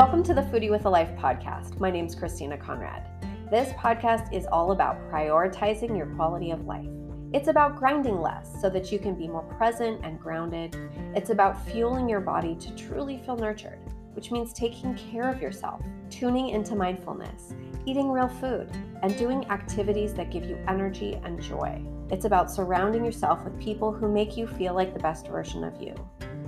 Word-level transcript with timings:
Welcome 0.00 0.22
to 0.22 0.32
the 0.32 0.40
Foodie 0.40 0.70
with 0.70 0.86
a 0.86 0.88
Life 0.88 1.14
podcast. 1.16 1.78
My 1.78 1.90
name 1.90 2.06
is 2.06 2.14
Christina 2.14 2.56
Conrad. 2.56 3.06
This 3.50 3.74
podcast 3.74 4.32
is 4.32 4.46
all 4.46 4.72
about 4.72 4.98
prioritizing 5.10 5.94
your 5.94 6.06
quality 6.16 6.52
of 6.52 6.64
life. 6.64 6.88
It's 7.34 7.48
about 7.48 7.76
grinding 7.76 8.18
less 8.18 8.48
so 8.62 8.70
that 8.70 8.90
you 8.90 8.98
can 8.98 9.14
be 9.14 9.28
more 9.28 9.42
present 9.42 10.00
and 10.02 10.18
grounded. 10.18 10.74
It's 11.14 11.28
about 11.28 11.66
fueling 11.66 12.08
your 12.08 12.22
body 12.22 12.54
to 12.54 12.74
truly 12.74 13.18
feel 13.18 13.36
nurtured, 13.36 13.78
which 14.14 14.30
means 14.30 14.54
taking 14.54 14.94
care 14.94 15.28
of 15.28 15.42
yourself, 15.42 15.82
tuning 16.08 16.48
into 16.48 16.74
mindfulness, 16.74 17.52
eating 17.84 18.10
real 18.10 18.28
food, 18.28 18.70
and 19.02 19.18
doing 19.18 19.44
activities 19.50 20.14
that 20.14 20.30
give 20.30 20.46
you 20.46 20.56
energy 20.66 21.20
and 21.24 21.42
joy. 21.42 21.78
It's 22.08 22.24
about 22.24 22.50
surrounding 22.50 23.04
yourself 23.04 23.44
with 23.44 23.60
people 23.60 23.92
who 23.92 24.10
make 24.10 24.34
you 24.34 24.46
feel 24.46 24.72
like 24.72 24.94
the 24.94 25.00
best 25.00 25.28
version 25.28 25.62
of 25.62 25.78
you. 25.78 25.94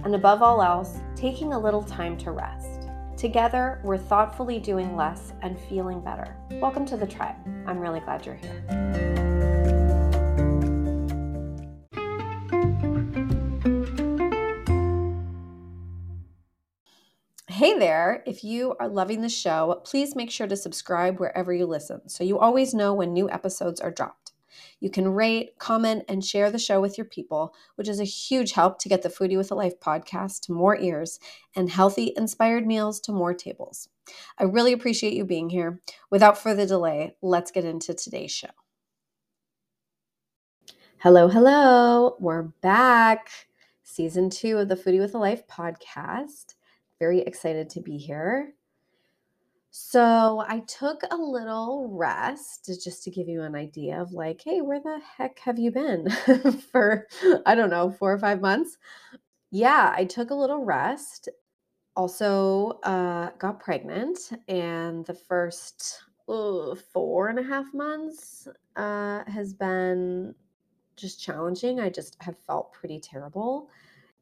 And 0.05 0.15
above 0.15 0.41
all 0.41 0.63
else, 0.63 1.01
taking 1.15 1.53
a 1.53 1.61
little 1.61 1.83
time 1.83 2.17
to 2.17 2.31
rest. 2.31 2.72
Together, 3.23 3.79
we're 3.85 3.97
thoughtfully 3.97 4.59
doing 4.59 4.97
less 4.97 5.33
and 5.43 5.57
feeling 5.69 6.01
better. 6.01 6.37
Welcome 6.61 6.85
to 6.87 6.97
the 6.97 7.07
tribe. 7.07 7.37
I'm 7.69 7.79
really 7.79 8.01
glad 8.01 8.27
you're 8.27 8.35
here. 8.35 8.65
Hey 17.47 17.79
there! 17.79 18.25
If 18.27 18.43
you 18.43 18.75
are 18.81 18.89
loving 18.89 19.21
the 19.21 19.29
show, 19.29 19.81
please 19.85 20.17
make 20.17 20.33
sure 20.33 20.49
to 20.49 20.57
subscribe 20.57 21.21
wherever 21.21 21.53
you 21.53 21.67
listen 21.67 22.09
so 22.09 22.25
you 22.25 22.41
always 22.41 22.75
know 22.75 22.93
when 22.93 23.13
new 23.13 23.31
episodes 23.31 23.81
are 23.81 23.93
dropped. 23.93 24.22
You 24.83 24.91
can 24.91 25.15
rate, 25.15 25.61
comment, 25.61 26.07
and 26.09 26.25
share 26.25 26.51
the 26.51 26.59
show 26.59 26.81
with 26.81 26.99
your 26.99 27.05
people, 27.05 27.55
which 27.77 27.89
is 27.89 28.01
a 28.01 28.05
huge 28.05 28.51
help 28.51 28.81
to 28.81 28.89
get 28.89 29.03
the 29.03 29.09
Foodie 29.09 29.37
with 29.37 29.53
a 29.53 29.55
Life 29.55 29.79
podcast 29.79 30.41
to 30.41 30.53
more 30.53 30.77
ears 30.77 31.21
and 31.55 31.71
healthy, 31.71 32.13
inspired 32.17 32.67
meals 32.67 32.99
to 33.03 33.13
more 33.13 33.33
tables. 33.33 33.89
I 34.39 34.43
really 34.43 34.73
appreciate 34.73 35.13
you 35.13 35.25
being 35.25 35.51
here. 35.51 35.81
Without 36.11 36.37
further 36.37 36.67
delay, 36.67 37.15
let's 37.23 37.53
get 37.53 37.65
into 37.65 37.95
today's 37.95 38.33
show. 38.33 38.49
Hello, 40.99 41.29
hello. 41.29 42.17
We're 42.19 42.43
back. 42.43 43.31
Season 43.85 44.31
two 44.31 44.59
of 44.59 44.69
the 44.69 44.75
Foodie 44.75 44.99
with 44.99 45.15
a 45.15 45.19
Life 45.19 45.47
podcast. 45.47 46.55
Very 46.99 47.21
excited 47.21 47.71
to 47.71 47.81
be 47.81 47.99
here. 47.99 48.55
So 49.75 50.45
I 50.47 50.61
took 50.61 51.01
a 51.11 51.17
little 51.17 51.89
rest 51.91 52.71
just 52.85 53.03
to 53.05 53.11
give 53.11 53.27
you 53.27 53.41
an 53.43 53.55
idea 53.55 54.01
of 54.03 54.13
like, 54.13 54.43
hey, 54.45 54.61
where 54.61 54.81
the 54.81 55.01
heck 55.17 55.39
have 55.39 55.59
you 55.59 55.71
been 55.71 56.11
for, 56.73 57.09
I 57.47 57.55
don't 57.55 57.71
know, 57.71 57.91
four 57.91 58.13
or 58.13 58.19
five 58.19 58.43
months? 58.43 58.77
Yeah, 59.51 59.95
I 59.97 60.05
took 60.05 60.31
a 60.31 60.35
little 60.35 60.65
rest. 60.65 61.31
Also, 61.97 62.81
uh, 62.85 63.31
got 63.39 63.61
pregnant, 63.61 64.19
and 64.49 65.07
the 65.07 65.15
first 65.15 66.03
four 66.27 67.29
and 67.29 67.39
a 67.39 67.43
half 67.43 67.67
months 67.75 68.49
uh, 68.77 69.25
has 69.27 69.55
been 69.55 70.35
just 70.97 71.23
challenging. 71.23 71.81
I 71.81 71.91
just 71.91 72.17
have 72.21 72.39
felt 72.39 72.73
pretty 72.73 73.01
terrible, 73.01 73.69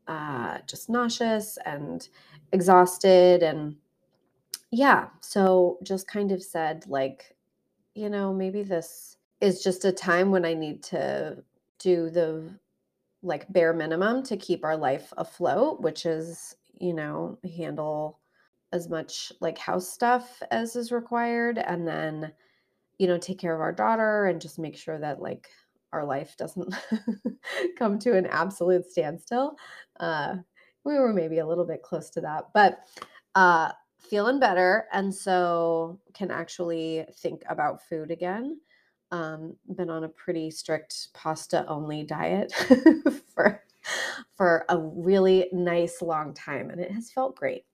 uh, 0.08 0.58
just 0.66 0.90
nauseous 0.90 1.58
and 1.66 2.08
exhausted 2.52 3.42
and 3.42 3.76
yeah, 4.70 5.08
so 5.20 5.78
just 5.82 6.06
kind 6.06 6.32
of 6.32 6.42
said, 6.42 6.84
like, 6.86 7.36
you 7.94 8.10
know, 8.10 8.34
maybe 8.34 8.62
this 8.62 9.16
is 9.40 9.62
just 9.62 9.84
a 9.84 9.92
time 9.92 10.30
when 10.30 10.44
I 10.44 10.54
need 10.54 10.82
to 10.84 11.44
do 11.78 12.10
the 12.10 12.58
like 13.22 13.52
bare 13.52 13.72
minimum 13.74 14.22
to 14.24 14.36
keep 14.36 14.64
our 14.64 14.76
life 14.76 15.12
afloat, 15.18 15.80
which 15.82 16.06
is, 16.06 16.56
you 16.80 16.94
know, 16.94 17.38
handle 17.56 18.20
as 18.72 18.88
much 18.88 19.32
like 19.40 19.58
house 19.58 19.88
stuff 19.88 20.42
as 20.50 20.76
is 20.76 20.92
required 20.92 21.58
and 21.58 21.86
then, 21.88 22.32
you 22.98 23.06
know, 23.06 23.18
take 23.18 23.38
care 23.38 23.54
of 23.54 23.60
our 23.60 23.72
daughter 23.72 24.26
and 24.26 24.40
just 24.40 24.58
make 24.58 24.76
sure 24.76 24.98
that 24.98 25.20
like 25.22 25.48
our 25.92 26.04
life 26.04 26.36
doesn't 26.36 26.74
come 27.78 27.98
to 27.98 28.16
an 28.16 28.26
absolute 28.26 28.86
standstill. 28.90 29.56
Uh, 30.00 30.36
we 30.84 30.94
were 30.98 31.12
maybe 31.12 31.38
a 31.38 31.46
little 31.46 31.66
bit 31.66 31.82
close 31.82 32.10
to 32.10 32.20
that, 32.22 32.46
but 32.54 32.80
uh, 33.34 33.72
feeling 34.00 34.40
better 34.40 34.86
and 34.92 35.14
so 35.14 35.98
can 36.14 36.30
actually 36.30 37.04
think 37.16 37.42
about 37.48 37.82
food 37.82 38.10
again. 38.10 38.60
Um, 39.12 39.56
been 39.76 39.90
on 39.90 40.04
a 40.04 40.08
pretty 40.08 40.50
strict 40.50 41.08
pasta 41.14 41.66
only 41.66 42.04
diet 42.04 42.52
for 43.34 43.62
for 44.36 44.64
a 44.68 44.78
really 44.78 45.48
nice 45.52 46.00
long 46.00 46.32
time 46.32 46.70
and 46.70 46.80
it 46.80 46.92
has 46.92 47.10
felt 47.10 47.36
great. 47.36 47.64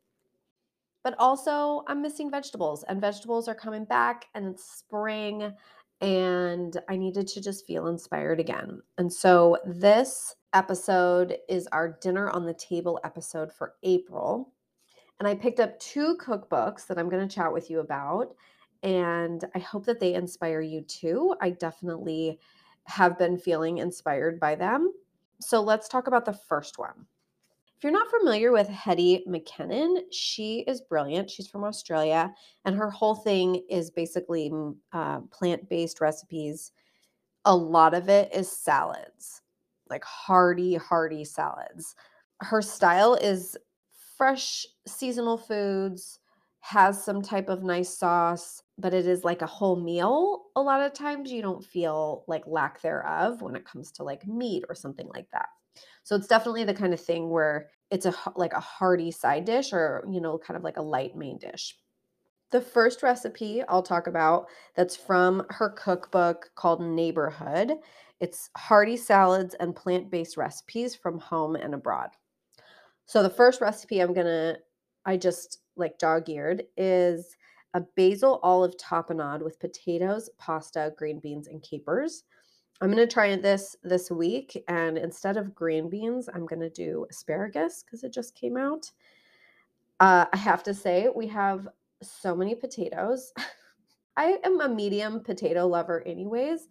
But 1.04 1.14
also 1.18 1.84
i'm 1.86 2.02
missing 2.02 2.30
vegetables 2.30 2.84
and 2.88 3.00
vegetables 3.00 3.48
are 3.48 3.54
coming 3.54 3.84
back 3.84 4.26
and 4.34 4.46
it's 4.46 4.64
spring 4.64 5.52
and 6.00 6.76
i 6.88 6.96
needed 6.96 7.26
to 7.28 7.40
just 7.40 7.66
feel 7.66 7.86
inspired 7.88 8.40
again. 8.40 8.80
And 8.98 9.12
so 9.12 9.58
this 9.66 10.34
episode 10.54 11.36
is 11.48 11.66
our 11.68 11.98
dinner 12.00 12.30
on 12.30 12.46
the 12.46 12.54
table 12.54 12.98
episode 13.04 13.52
for 13.52 13.74
april 13.82 14.52
and 15.18 15.26
I 15.26 15.34
picked 15.34 15.60
up 15.60 15.78
two 15.78 16.16
cookbooks 16.16 16.86
that 16.86 16.98
I'm 16.98 17.08
going 17.08 17.26
to 17.26 17.34
chat 17.34 17.52
with 17.52 17.70
you 17.70 17.80
about. 17.80 18.34
And 18.82 19.44
I 19.54 19.58
hope 19.58 19.86
that 19.86 20.00
they 20.00 20.14
inspire 20.14 20.60
you 20.60 20.82
too. 20.82 21.34
I 21.40 21.50
definitely 21.50 22.38
have 22.84 23.18
been 23.18 23.38
feeling 23.38 23.78
inspired 23.78 24.38
by 24.38 24.54
them. 24.54 24.92
So 25.40 25.60
let's 25.62 25.88
talk 25.88 26.06
about 26.06 26.24
the 26.24 26.32
first 26.32 26.78
one. 26.78 27.06
If 27.76 27.84
you're 27.84 27.92
not 27.92 28.10
familiar 28.10 28.52
with 28.52 28.68
Hetty 28.68 29.24
McKinnon, 29.28 30.00
she 30.10 30.60
is 30.60 30.80
brilliant. 30.80 31.30
She's 31.30 31.46
from 31.46 31.62
Australia, 31.62 32.32
and 32.64 32.74
her 32.74 32.90
whole 32.90 33.14
thing 33.14 33.62
is 33.68 33.90
basically 33.90 34.48
mm, 34.48 34.74
uh, 34.94 35.20
plant 35.30 35.68
based 35.68 36.00
recipes. 36.00 36.72
A 37.44 37.54
lot 37.54 37.92
of 37.92 38.08
it 38.08 38.32
is 38.34 38.50
salads, 38.50 39.42
like 39.90 40.04
hearty, 40.04 40.76
hearty 40.76 41.22
salads. 41.22 41.94
Her 42.40 42.62
style 42.62 43.14
is 43.14 43.58
fresh 44.16 44.66
seasonal 44.86 45.38
foods, 45.38 46.20
has 46.60 47.02
some 47.02 47.22
type 47.22 47.48
of 47.48 47.62
nice 47.62 47.96
sauce, 47.96 48.62
but 48.76 48.92
it 48.92 49.06
is 49.06 49.22
like 49.22 49.42
a 49.42 49.46
whole 49.46 49.76
meal. 49.76 50.46
A 50.56 50.60
lot 50.60 50.80
of 50.80 50.92
times 50.92 51.30
you 51.30 51.40
don't 51.40 51.64
feel 51.64 52.24
like 52.26 52.42
lack 52.46 52.82
thereof 52.82 53.40
when 53.40 53.54
it 53.54 53.64
comes 53.64 53.92
to 53.92 54.02
like 54.02 54.26
meat 54.26 54.64
or 54.68 54.74
something 54.74 55.06
like 55.14 55.30
that. 55.32 55.48
So 56.02 56.16
it's 56.16 56.26
definitely 56.26 56.64
the 56.64 56.74
kind 56.74 56.92
of 56.92 57.00
thing 57.00 57.30
where 57.30 57.68
it's 57.90 58.06
a 58.06 58.14
like 58.34 58.52
a 58.52 58.60
hearty 58.60 59.12
side 59.12 59.44
dish 59.44 59.72
or, 59.72 60.04
you 60.10 60.20
know, 60.20 60.38
kind 60.38 60.56
of 60.56 60.64
like 60.64 60.76
a 60.76 60.82
light 60.82 61.14
main 61.14 61.38
dish. 61.38 61.76
The 62.50 62.60
first 62.60 63.02
recipe 63.02 63.62
I'll 63.68 63.82
talk 63.82 64.06
about 64.06 64.46
that's 64.74 64.96
from 64.96 65.46
her 65.50 65.70
cookbook 65.70 66.50
called 66.56 66.80
Neighborhood. 66.80 67.74
It's 68.20 68.50
hearty 68.56 68.96
salads 68.96 69.54
and 69.54 69.76
plant-based 69.76 70.36
recipes 70.36 70.94
from 70.96 71.18
home 71.18 71.54
and 71.54 71.74
abroad. 71.74 72.10
So 73.06 73.22
the 73.22 73.30
first 73.30 73.60
recipe 73.60 74.00
I'm 74.00 74.12
gonna, 74.12 74.58
I 75.04 75.16
just 75.16 75.60
like 75.76 75.98
dog 75.98 76.28
eared 76.28 76.64
is 76.76 77.36
a 77.74 77.80
basil 77.96 78.40
olive 78.42 78.76
tapenade 78.76 79.42
with 79.42 79.60
potatoes, 79.60 80.28
pasta, 80.38 80.92
green 80.96 81.20
beans, 81.20 81.46
and 81.46 81.62
capers. 81.62 82.24
I'm 82.80 82.90
gonna 82.90 83.06
try 83.06 83.34
this 83.36 83.76
this 83.82 84.10
week, 84.10 84.62
and 84.68 84.98
instead 84.98 85.36
of 85.36 85.54
green 85.54 85.88
beans, 85.88 86.28
I'm 86.32 86.46
gonna 86.46 86.68
do 86.68 87.06
asparagus 87.08 87.82
because 87.84 88.02
it 88.02 88.12
just 88.12 88.34
came 88.34 88.56
out. 88.56 88.90
Uh, 90.00 90.26
I 90.32 90.36
have 90.36 90.62
to 90.64 90.74
say, 90.74 91.08
we 91.14 91.26
have 91.28 91.68
so 92.02 92.34
many 92.34 92.54
potatoes. 92.54 93.32
I 94.16 94.38
am 94.44 94.60
a 94.60 94.68
medium 94.68 95.20
potato 95.20 95.66
lover, 95.66 96.02
anyways. 96.06 96.68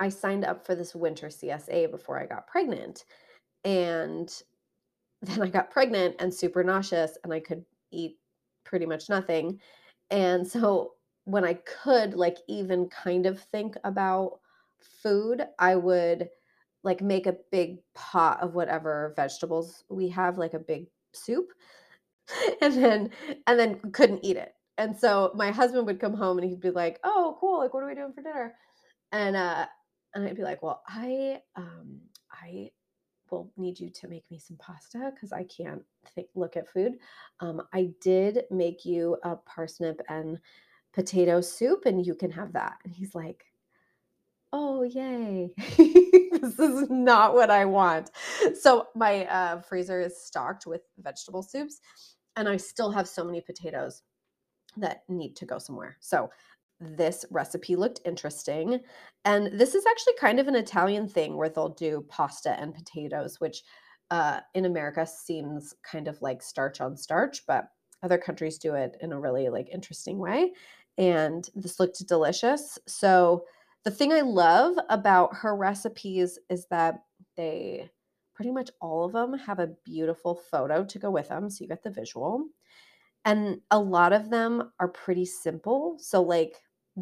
I 0.00 0.10
signed 0.10 0.44
up 0.44 0.64
for 0.64 0.74
this 0.74 0.94
winter 0.94 1.28
CSA 1.28 1.90
before 1.90 2.20
I 2.20 2.26
got 2.26 2.46
pregnant, 2.46 3.04
and 3.64 4.30
then 5.22 5.42
I 5.42 5.48
got 5.48 5.70
pregnant 5.70 6.16
and 6.18 6.32
super 6.32 6.62
nauseous 6.64 7.18
and 7.24 7.32
I 7.32 7.40
could 7.40 7.64
eat 7.90 8.18
pretty 8.64 8.86
much 8.86 9.08
nothing. 9.08 9.60
And 10.10 10.46
so 10.46 10.94
when 11.24 11.44
I 11.44 11.54
could 11.54 12.14
like 12.14 12.38
even 12.48 12.88
kind 12.88 13.26
of 13.26 13.40
think 13.40 13.76
about 13.84 14.40
food, 14.80 15.46
I 15.58 15.76
would 15.76 16.28
like 16.84 17.00
make 17.02 17.26
a 17.26 17.36
big 17.50 17.78
pot 17.94 18.40
of 18.40 18.54
whatever 18.54 19.12
vegetables 19.16 19.84
we 19.90 20.08
have, 20.10 20.38
like 20.38 20.54
a 20.54 20.58
big 20.58 20.86
soup. 21.14 21.48
And 22.62 22.74
then 22.74 23.10
and 23.46 23.58
then 23.58 23.80
couldn't 23.92 24.24
eat 24.24 24.36
it. 24.36 24.54
And 24.76 24.96
so 24.96 25.32
my 25.34 25.50
husband 25.50 25.86
would 25.86 26.00
come 26.00 26.14
home 26.14 26.38
and 26.38 26.48
he'd 26.48 26.60
be 26.60 26.70
like, 26.70 27.00
"Oh, 27.04 27.36
cool. 27.40 27.58
Like 27.58 27.74
what 27.74 27.82
are 27.82 27.86
we 27.86 27.94
doing 27.94 28.12
for 28.12 28.22
dinner?" 28.22 28.54
And 29.12 29.36
uh 29.36 29.66
and 30.14 30.26
I'd 30.26 30.36
be 30.36 30.42
like, 30.42 30.62
"Well, 30.62 30.82
I 30.88 31.42
um 31.56 32.00
I 32.32 32.70
will 33.32 33.52
need 33.56 33.80
you 33.80 33.90
to 33.90 34.08
make 34.08 34.24
me 34.30 34.38
some 34.38 34.58
pasta 34.58 35.12
because 35.14 35.32
I 35.32 35.44
can't 35.44 35.82
look 36.34 36.56
at 36.56 36.68
food. 36.72 36.94
Um, 37.40 37.62
I 37.72 37.90
did 38.00 38.44
make 38.50 38.84
you 38.84 39.18
a 39.24 39.36
parsnip 39.36 40.00
and 40.08 40.38
potato 40.94 41.40
soup, 41.42 41.86
and 41.86 42.04
you 42.06 42.14
can 42.14 42.32
have 42.32 42.52
that. 42.54 42.78
And 42.84 42.94
he's 42.94 43.14
like, 43.14 43.44
Oh, 44.52 44.82
yay. 44.84 45.52
this 45.78 46.58
is 46.58 46.90
not 46.90 47.34
what 47.34 47.50
I 47.50 47.66
want. 47.66 48.10
So, 48.60 48.88
my 48.96 49.26
uh, 49.26 49.60
freezer 49.62 50.00
is 50.00 50.20
stocked 50.22 50.66
with 50.66 50.82
vegetable 50.98 51.42
soups, 51.42 51.80
and 52.36 52.48
I 52.48 52.56
still 52.58 52.90
have 52.92 53.08
so 53.08 53.24
many 53.24 53.40
potatoes. 53.42 53.94
that 54.78 55.04
need 55.08 55.36
to 55.38 55.46
go 55.46 55.58
somewhere. 55.58 55.98
So 56.00 56.30
this 56.80 57.24
recipe 57.30 57.76
looked 57.76 58.00
interesting. 58.04 58.80
And 59.24 59.58
this 59.58 59.74
is 59.74 59.84
actually 59.86 60.14
kind 60.20 60.38
of 60.38 60.48
an 60.48 60.56
Italian 60.56 61.08
thing 61.08 61.36
where 61.36 61.48
they'll 61.48 61.70
do 61.70 62.04
pasta 62.08 62.58
and 62.60 62.74
potatoes, 62.74 63.40
which 63.40 63.62
uh, 64.10 64.40
in 64.54 64.64
America 64.64 65.06
seems 65.06 65.74
kind 65.82 66.08
of 66.08 66.20
like 66.22 66.42
starch 66.42 66.80
on 66.80 66.96
starch, 66.96 67.44
but 67.46 67.68
other 68.02 68.18
countries 68.18 68.58
do 68.58 68.74
it 68.74 68.96
in 69.00 69.12
a 69.12 69.20
really 69.20 69.48
like 69.48 69.68
interesting 69.72 70.18
way. 70.18 70.52
And 70.96 71.48
this 71.54 71.78
looked 71.78 72.06
delicious. 72.06 72.78
So 72.86 73.44
the 73.84 73.90
thing 73.90 74.12
I 74.12 74.20
love 74.20 74.76
about 74.88 75.34
her 75.36 75.56
recipes 75.56 76.38
is 76.48 76.66
that 76.70 77.02
they 77.36 77.90
pretty 78.34 78.52
much 78.52 78.70
all 78.80 79.04
of 79.04 79.12
them 79.12 79.36
have 79.36 79.58
a 79.58 79.74
beautiful 79.84 80.40
photo 80.50 80.84
to 80.84 80.98
go 80.98 81.10
with 81.10 81.28
them. 81.28 81.50
So 81.50 81.62
you 81.62 81.68
get 81.68 81.82
the 81.82 81.90
visual. 81.90 82.46
And 83.24 83.60
a 83.70 83.78
lot 83.78 84.12
of 84.12 84.30
them 84.30 84.70
are 84.78 84.88
pretty 84.88 85.24
simple. 85.24 85.96
So, 85.98 86.22
like 86.22 86.54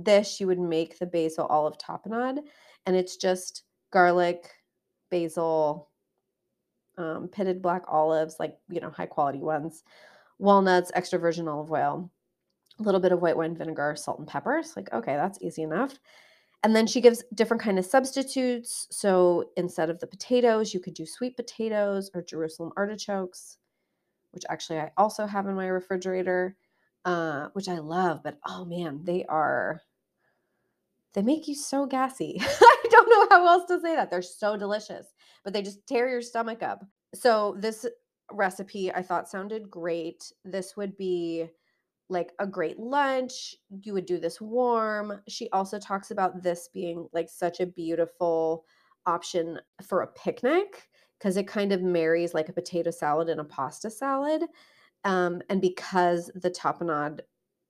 this, 0.05 0.41
you 0.41 0.47
would 0.47 0.59
make 0.59 0.99
the 0.99 1.07
basil 1.07 1.47
olive 1.47 1.79
tapenade, 1.79 2.39
and 2.87 2.97
it's 2.97 3.17
just 3.17 3.65
garlic, 3.93 4.51
basil, 5.11 5.91
um, 6.99 7.29
pitted 7.29 7.63
black 7.63 7.83
olives, 7.89 8.37
like, 8.39 8.57
you 8.69 8.81
know, 8.81 8.91
high 8.91 9.07
quality 9.07 9.41
ones, 9.41 9.85
walnuts, 10.39 10.91
extra 10.95 11.19
virgin 11.19 11.49
olive 11.49 11.71
oil, 11.71 12.11
a 12.79 12.83
little 12.83 13.01
bit 13.01 13.13
of 13.13 13.21
white 13.21 13.37
wine 13.37 13.57
vinegar, 13.57 13.95
salt 13.97 14.19
and 14.19 14.29
pepper. 14.29 14.59
It's 14.59 14.77
like, 14.77 14.93
okay, 14.93 15.15
that's 15.17 15.41
easy 15.43 15.63
enough. 15.63 15.99
And 16.63 16.75
then 16.75 16.87
she 16.87 17.01
gives 17.01 17.23
different 17.35 17.63
kind 17.63 17.79
of 17.79 17.87
substitutes. 17.87 18.89
So 18.91 19.51
instead 19.57 19.91
of 19.91 20.01
the 20.01 20.07
potatoes, 20.07 20.75
you 20.75 20.81
could 20.81 20.95
do 20.95 21.07
sweet 21.07 21.37
potatoes 21.37 22.11
or 22.15 22.23
Jerusalem 22.23 22.73
artichokes, 22.77 23.59
which 24.33 24.45
actually 24.49 24.81
I 24.81 24.91
also 24.97 25.27
have 25.27 25.47
in 25.47 25.55
my 25.55 25.67
refrigerator, 25.69 26.57
uh, 27.05 27.49
which 27.53 27.69
I 27.69 27.79
love. 27.79 28.23
But 28.25 28.39
oh 28.47 28.65
man, 28.65 29.01
they 29.05 29.25
are 29.27 29.83
they 31.17 31.23
make 31.23 31.49
you 31.49 31.55
so 31.55 31.87
gassy. 31.87 32.37
I 32.41 32.85
don't 32.91 33.09
know 33.09 33.27
how 33.31 33.47
else 33.47 33.65
to 33.69 33.81
say 33.81 33.97
that. 33.97 34.11
They're 34.11 34.21
so 34.21 34.57
delicious, 34.57 35.07
but 35.43 35.55
they 35.55 35.63
just 35.63 35.87
tear 35.87 36.09
your 36.09 36.21
stomach 36.21 36.63
up. 36.63 36.85
So 37.15 37.57
this 37.59 37.87
recipe 38.31 38.93
I 38.93 39.03
thought 39.03 39.29
sounded 39.29 39.71
great. 39.71 40.31
This 40.45 40.77
would 40.77 40.95
be 40.99 41.47
like 42.11 42.33
a 42.39 42.47
great 42.47 42.79
lunch. 42.79 43.57
You 43.83 43.95
would 43.95 44.05
do 44.05 44.19
this 44.19 44.43
warm. 44.43 45.23
She 45.27 45.49
also 45.51 45.79
talks 45.79 46.11
about 46.11 46.43
this 46.43 46.69
being 46.73 47.09
like 47.15 47.31
such 47.31 47.61
a 47.61 47.67
beautiful 47.67 48.67
option 49.07 49.59
for 49.83 50.03
a 50.03 50.09
picnic 50.09 50.89
because 51.19 51.39
it 51.39 51.49
kind 51.49 51.73
of 51.73 51.81
marries 51.81 52.35
like 52.35 52.51
a 52.51 52.53
potato 52.53 52.91
salad 52.91 53.31
and 53.31 53.41
a 53.41 53.45
pasta 53.45 53.89
salad. 53.89 54.45
Um, 55.05 55.41
and 55.49 55.63
because 55.63 56.31
the 56.35 56.51
tapenade 56.51 57.21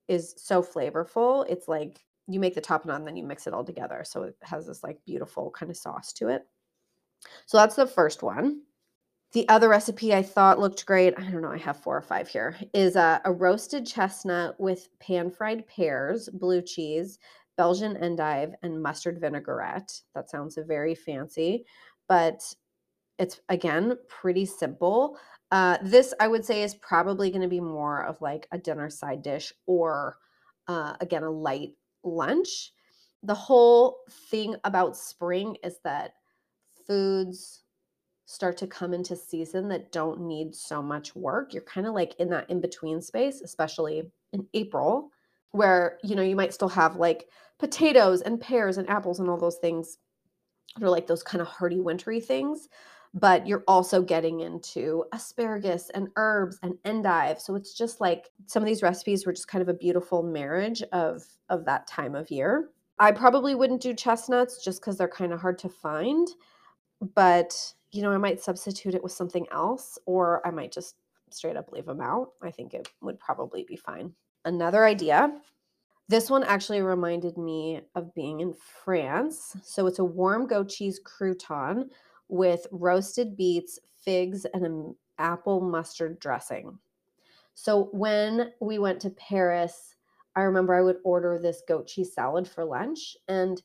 is 0.08 0.34
so 0.36 0.64
flavorful, 0.64 1.46
it's 1.48 1.68
like 1.68 2.00
you 2.28 2.40
make 2.40 2.54
the 2.54 2.60
tapenade 2.60 2.96
and 2.96 3.06
then 3.06 3.16
you 3.16 3.24
mix 3.24 3.46
it 3.46 3.54
all 3.54 3.64
together. 3.64 4.02
So 4.04 4.24
it 4.24 4.36
has 4.42 4.66
this 4.66 4.82
like 4.82 4.98
beautiful 5.04 5.50
kind 5.50 5.70
of 5.70 5.76
sauce 5.76 6.12
to 6.14 6.28
it. 6.28 6.46
So 7.46 7.58
that's 7.58 7.76
the 7.76 7.86
first 7.86 8.22
one. 8.22 8.62
The 9.32 9.48
other 9.48 9.68
recipe 9.68 10.14
I 10.14 10.22
thought 10.22 10.58
looked 10.58 10.86
great, 10.86 11.14
I 11.18 11.22
don't 11.22 11.42
know, 11.42 11.50
I 11.50 11.58
have 11.58 11.82
four 11.82 11.96
or 11.96 12.02
five 12.02 12.28
here, 12.28 12.56
is 12.72 12.96
a, 12.96 13.20
a 13.24 13.32
roasted 13.32 13.86
chestnut 13.86 14.58
with 14.58 14.88
pan 15.00 15.30
fried 15.30 15.66
pears, 15.66 16.28
blue 16.32 16.62
cheese, 16.62 17.18
Belgian 17.56 17.96
endive, 17.96 18.54
and 18.62 18.82
mustard 18.82 19.20
vinaigrette. 19.20 20.00
That 20.14 20.30
sounds 20.30 20.58
very 20.66 20.94
fancy, 20.94 21.66
but 22.08 22.42
it's 23.18 23.40
again 23.48 23.96
pretty 24.08 24.46
simple. 24.46 25.18
Uh, 25.50 25.78
this 25.82 26.12
I 26.20 26.28
would 26.28 26.44
say 26.44 26.62
is 26.62 26.74
probably 26.74 27.30
going 27.30 27.42
to 27.42 27.48
be 27.48 27.60
more 27.60 28.04
of 28.04 28.20
like 28.20 28.46
a 28.52 28.58
dinner 28.58 28.90
side 28.90 29.22
dish 29.22 29.52
or 29.66 30.18
uh, 30.68 30.94
again 31.00 31.22
a 31.22 31.30
light 31.30 31.72
lunch. 32.06 32.72
The 33.22 33.34
whole 33.34 33.98
thing 34.30 34.56
about 34.64 34.96
spring 34.96 35.56
is 35.62 35.78
that 35.84 36.12
foods 36.86 37.64
start 38.26 38.56
to 38.58 38.66
come 38.66 38.92
into 38.92 39.16
season 39.16 39.68
that 39.68 39.92
don't 39.92 40.20
need 40.20 40.54
so 40.54 40.82
much 40.82 41.14
work. 41.14 41.52
You're 41.52 41.62
kind 41.62 41.86
of 41.86 41.94
like 41.94 42.14
in 42.18 42.28
that 42.30 42.48
in 42.50 42.60
between 42.60 43.00
space, 43.00 43.40
especially 43.40 44.02
in 44.32 44.46
April, 44.54 45.10
where 45.52 45.98
you 46.02 46.16
know 46.16 46.22
you 46.22 46.36
might 46.36 46.54
still 46.54 46.68
have 46.68 46.96
like 46.96 47.28
potatoes 47.58 48.22
and 48.22 48.40
pears 48.40 48.78
and 48.78 48.88
apples 48.90 49.20
and 49.20 49.30
all 49.30 49.38
those 49.38 49.56
things 49.56 49.98
or 50.80 50.90
like 50.90 51.06
those 51.06 51.22
kind 51.22 51.40
of 51.40 51.48
hearty 51.48 51.80
wintry 51.80 52.20
things 52.20 52.68
but 53.16 53.46
you're 53.46 53.64
also 53.66 54.02
getting 54.02 54.40
into 54.40 55.02
asparagus 55.12 55.90
and 55.94 56.08
herbs 56.16 56.58
and 56.62 56.74
endive 56.84 57.40
so 57.40 57.54
it's 57.54 57.74
just 57.74 58.00
like 58.00 58.30
some 58.46 58.62
of 58.62 58.66
these 58.66 58.82
recipes 58.82 59.24
were 59.24 59.32
just 59.32 59.48
kind 59.48 59.62
of 59.62 59.68
a 59.68 59.74
beautiful 59.74 60.22
marriage 60.22 60.82
of 60.92 61.24
of 61.48 61.64
that 61.64 61.86
time 61.86 62.14
of 62.14 62.30
year. 62.30 62.68
I 62.98 63.12
probably 63.12 63.54
wouldn't 63.54 63.82
do 63.82 63.94
chestnuts 63.94 64.62
just 64.64 64.80
because 64.80 64.96
they're 64.96 65.08
kind 65.08 65.32
of 65.32 65.40
hard 65.40 65.58
to 65.60 65.68
find 65.68 66.28
but 67.14 67.74
you 67.90 68.02
know 68.02 68.12
i 68.12 68.16
might 68.16 68.40
substitute 68.40 68.94
it 68.94 69.02
with 69.02 69.12
something 69.12 69.46
else 69.52 69.98
or 70.06 70.46
i 70.46 70.50
might 70.50 70.72
just 70.72 70.96
straight 71.30 71.56
up 71.56 71.72
leave 71.72 71.86
them 71.86 72.00
out. 72.00 72.30
I 72.40 72.50
think 72.52 72.72
it 72.72 72.88
would 73.02 73.18
probably 73.18 73.64
be 73.64 73.76
fine. 73.76 74.12
Another 74.44 74.84
idea 74.84 75.32
this 76.08 76.30
one 76.30 76.44
actually 76.44 76.82
reminded 76.82 77.36
me 77.36 77.80
of 77.96 78.14
being 78.14 78.40
in 78.40 78.54
france 78.54 79.56
so 79.64 79.86
it's 79.86 79.98
a 79.98 80.04
warm 80.04 80.46
goat 80.46 80.68
cheese 80.68 81.00
crouton 81.04 81.88
with 82.28 82.66
roasted 82.70 83.36
beets, 83.36 83.78
figs, 83.96 84.44
and 84.52 84.64
an 84.64 84.94
apple 85.18 85.60
mustard 85.60 86.18
dressing. 86.18 86.78
So 87.54 87.88
when 87.92 88.52
we 88.60 88.78
went 88.78 89.00
to 89.00 89.10
Paris, 89.10 89.96
I 90.34 90.42
remember 90.42 90.74
I 90.74 90.82
would 90.82 90.98
order 91.04 91.38
this 91.38 91.62
goat 91.66 91.86
cheese 91.86 92.12
salad 92.12 92.46
for 92.46 92.64
lunch. 92.64 93.16
And 93.28 93.62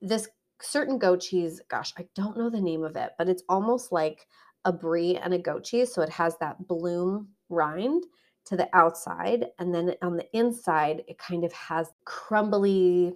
this 0.00 0.28
certain 0.62 0.98
goat 0.98 1.20
cheese, 1.20 1.60
gosh, 1.68 1.92
I 1.98 2.06
don't 2.14 2.38
know 2.38 2.48
the 2.48 2.60
name 2.60 2.82
of 2.82 2.96
it, 2.96 3.12
but 3.18 3.28
it's 3.28 3.42
almost 3.48 3.92
like 3.92 4.26
a 4.64 4.72
brie 4.72 5.16
and 5.16 5.34
a 5.34 5.38
goat 5.38 5.64
cheese. 5.64 5.92
So 5.92 6.00
it 6.00 6.08
has 6.08 6.38
that 6.38 6.66
bloom 6.66 7.28
rind 7.50 8.04
to 8.46 8.56
the 8.56 8.68
outside. 8.74 9.46
And 9.58 9.74
then 9.74 9.94
on 10.00 10.16
the 10.16 10.26
inside, 10.36 11.02
it 11.06 11.18
kind 11.18 11.44
of 11.44 11.52
has 11.52 11.92
crumbly 12.06 13.14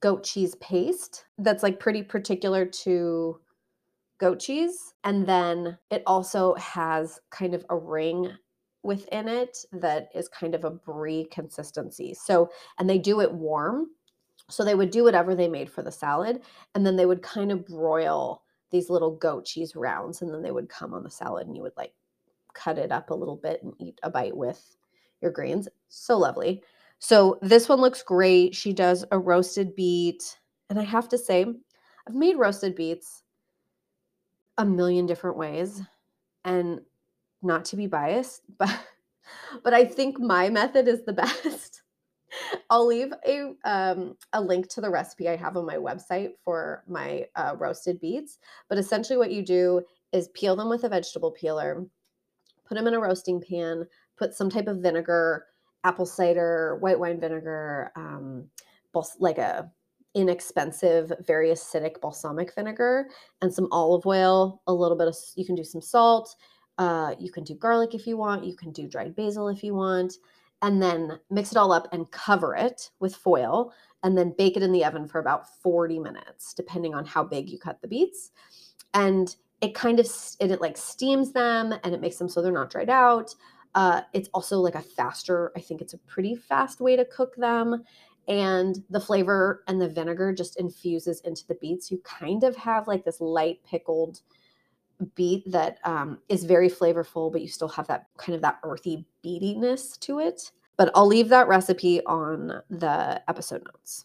goat 0.00 0.24
cheese 0.24 0.54
paste 0.56 1.24
that's 1.38 1.62
like 1.62 1.80
pretty 1.80 2.02
particular 2.02 2.64
to 2.64 3.40
goat 4.18 4.40
cheese. 4.40 4.94
And 5.04 5.26
then 5.26 5.78
it 5.90 6.02
also 6.06 6.54
has 6.54 7.20
kind 7.30 7.54
of 7.54 7.64
a 7.70 7.76
ring 7.76 8.30
within 8.82 9.28
it 9.28 9.58
that 9.72 10.08
is 10.14 10.28
kind 10.28 10.54
of 10.54 10.64
a 10.64 10.70
brie 10.70 11.26
consistency. 11.30 12.14
So, 12.14 12.50
and 12.78 12.88
they 12.88 12.98
do 12.98 13.20
it 13.20 13.32
warm. 13.32 13.88
So 14.50 14.64
they 14.64 14.74
would 14.74 14.90
do 14.90 15.04
whatever 15.04 15.34
they 15.34 15.48
made 15.48 15.70
for 15.70 15.82
the 15.82 15.92
salad. 15.92 16.42
And 16.74 16.86
then 16.86 16.96
they 16.96 17.06
would 17.06 17.22
kind 17.22 17.52
of 17.52 17.66
broil 17.66 18.42
these 18.70 18.90
little 18.90 19.16
goat 19.16 19.44
cheese 19.44 19.76
rounds. 19.76 20.22
And 20.22 20.32
then 20.32 20.42
they 20.42 20.52
would 20.52 20.68
come 20.68 20.94
on 20.94 21.02
the 21.02 21.10
salad 21.10 21.46
and 21.46 21.56
you 21.56 21.62
would 21.62 21.76
like 21.76 21.92
cut 22.54 22.78
it 22.78 22.92
up 22.92 23.10
a 23.10 23.14
little 23.14 23.36
bit 23.36 23.62
and 23.62 23.74
eat 23.78 23.98
a 24.02 24.10
bite 24.10 24.36
with 24.36 24.76
your 25.20 25.30
greens. 25.30 25.68
So 25.88 26.16
lovely. 26.16 26.62
So 26.98 27.38
this 27.42 27.68
one 27.68 27.80
looks 27.80 28.02
great. 28.02 28.54
She 28.54 28.72
does 28.72 29.04
a 29.10 29.18
roasted 29.18 29.76
beet. 29.76 30.38
And 30.70 30.78
I 30.78 30.84
have 30.84 31.08
to 31.10 31.18
say, 31.18 31.46
I've 32.06 32.14
made 32.14 32.36
roasted 32.36 32.74
beets 32.74 33.22
a 34.58 34.64
million 34.64 35.06
different 35.06 35.36
ways 35.38 35.82
and 36.44 36.80
not 37.42 37.64
to 37.66 37.76
be 37.76 37.86
biased 37.86 38.42
but 38.58 38.70
but 39.64 39.74
i 39.74 39.84
think 39.84 40.18
my 40.18 40.48
method 40.48 40.88
is 40.88 41.04
the 41.04 41.12
best. 41.24 41.82
I'll 42.68 42.86
leave 42.86 43.12
a 43.26 43.54
um, 43.64 44.16
a 44.34 44.40
link 44.40 44.68
to 44.70 44.82
the 44.82 44.90
recipe 44.90 45.28
i 45.28 45.36
have 45.36 45.56
on 45.56 45.64
my 45.64 45.76
website 45.76 46.32
for 46.44 46.84
my 46.86 47.24
uh, 47.36 47.54
roasted 47.58 48.00
beets 48.00 48.38
but 48.68 48.76
essentially 48.76 49.16
what 49.16 49.32
you 49.32 49.42
do 49.42 49.82
is 50.12 50.28
peel 50.34 50.54
them 50.54 50.68
with 50.68 50.84
a 50.84 50.90
vegetable 50.90 51.30
peeler 51.30 51.86
put 52.66 52.74
them 52.76 52.86
in 52.86 52.94
a 52.94 53.00
roasting 53.00 53.40
pan 53.40 53.86
put 54.18 54.34
some 54.34 54.50
type 54.50 54.66
of 54.68 54.78
vinegar 54.78 55.46
apple 55.84 56.04
cider 56.06 56.76
white 56.80 57.00
wine 57.00 57.18
vinegar 57.18 57.90
um, 57.96 58.44
like 59.20 59.38
a 59.38 59.70
inexpensive, 60.18 61.12
very 61.24 61.50
acidic 61.50 62.00
balsamic 62.00 62.52
vinegar 62.54 63.08
and 63.40 63.54
some 63.54 63.68
olive 63.70 64.04
oil, 64.04 64.60
a 64.66 64.72
little 64.72 64.96
bit 64.96 65.06
of, 65.06 65.16
you 65.36 65.46
can 65.46 65.54
do 65.54 65.62
some 65.62 65.80
salt. 65.80 66.34
Uh, 66.76 67.14
you 67.18 67.30
can 67.30 67.44
do 67.44 67.54
garlic 67.54 67.94
if 67.94 68.06
you 68.06 68.16
want. 68.16 68.44
You 68.44 68.56
can 68.56 68.72
do 68.72 68.88
dried 68.88 69.14
basil 69.14 69.48
if 69.48 69.62
you 69.62 69.74
want. 69.74 70.14
And 70.60 70.82
then 70.82 71.20
mix 71.30 71.52
it 71.52 71.56
all 71.56 71.70
up 71.70 71.86
and 71.92 72.10
cover 72.10 72.56
it 72.56 72.90
with 72.98 73.14
foil 73.14 73.72
and 74.02 74.18
then 74.18 74.34
bake 74.36 74.56
it 74.56 74.62
in 74.62 74.72
the 74.72 74.84
oven 74.84 75.06
for 75.06 75.20
about 75.20 75.48
40 75.62 76.00
minutes, 76.00 76.52
depending 76.52 76.94
on 76.94 77.04
how 77.04 77.22
big 77.22 77.48
you 77.48 77.58
cut 77.58 77.80
the 77.80 77.88
beets. 77.88 78.32
And 78.94 79.34
it 79.60 79.74
kind 79.74 80.00
of, 80.00 80.06
it, 80.40 80.50
it 80.50 80.60
like 80.60 80.76
steams 80.76 81.32
them 81.32 81.74
and 81.84 81.94
it 81.94 82.00
makes 82.00 82.16
them 82.16 82.28
so 82.28 82.42
they're 82.42 82.50
not 82.50 82.70
dried 82.70 82.90
out. 82.90 83.34
Uh, 83.76 84.00
it's 84.12 84.28
also 84.34 84.58
like 84.58 84.74
a 84.74 84.82
faster, 84.82 85.52
I 85.56 85.60
think 85.60 85.80
it's 85.80 85.94
a 85.94 85.98
pretty 85.98 86.34
fast 86.34 86.80
way 86.80 86.96
to 86.96 87.04
cook 87.04 87.36
them 87.36 87.84
and 88.28 88.84
the 88.90 89.00
flavor 89.00 89.64
and 89.66 89.80
the 89.80 89.88
vinegar 89.88 90.32
just 90.32 90.60
infuses 90.60 91.20
into 91.22 91.46
the 91.46 91.54
beets. 91.54 91.90
You 91.90 91.98
kind 92.04 92.44
of 92.44 92.54
have 92.56 92.86
like 92.86 93.04
this 93.04 93.20
light 93.20 93.60
pickled 93.64 94.20
beet 95.14 95.50
that 95.50 95.78
um, 95.84 96.18
is 96.28 96.44
very 96.44 96.68
flavorful, 96.68 97.32
but 97.32 97.40
you 97.40 97.48
still 97.48 97.68
have 97.68 97.86
that 97.86 98.06
kind 98.18 98.36
of 98.36 98.42
that 98.42 98.58
earthy 98.62 99.06
beatiness 99.24 99.98
to 100.00 100.18
it. 100.18 100.52
But 100.76 100.90
I'll 100.94 101.06
leave 101.06 101.28
that 101.30 101.48
recipe 101.48 102.04
on 102.04 102.60
the 102.70 103.22
episode 103.28 103.64
notes. 103.64 104.04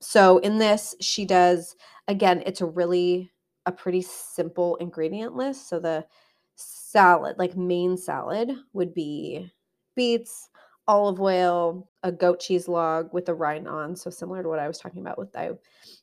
So 0.00 0.38
in 0.38 0.58
this, 0.58 0.94
she 1.00 1.24
does, 1.24 1.76
again, 2.08 2.42
it's 2.46 2.60
a 2.60 2.66
really, 2.66 3.32
a 3.66 3.72
pretty 3.72 4.02
simple 4.02 4.76
ingredient 4.76 5.34
list. 5.34 5.68
So 5.68 5.80
the 5.80 6.06
salad, 6.54 7.36
like 7.38 7.56
main 7.56 7.96
salad, 7.96 8.52
would 8.74 8.94
be 8.94 9.50
beets, 9.96 10.50
olive 10.86 11.20
oil, 11.20 11.88
a 12.02 12.12
goat 12.12 12.40
cheese 12.40 12.68
log 12.68 13.12
with 13.12 13.28
a 13.28 13.34
rind 13.34 13.66
on. 13.66 13.96
So 13.96 14.10
similar 14.10 14.42
to 14.42 14.48
what 14.48 14.58
I 14.58 14.68
was 14.68 14.78
talking 14.78 15.00
about 15.00 15.18
with 15.18 15.34
I 15.36 15.50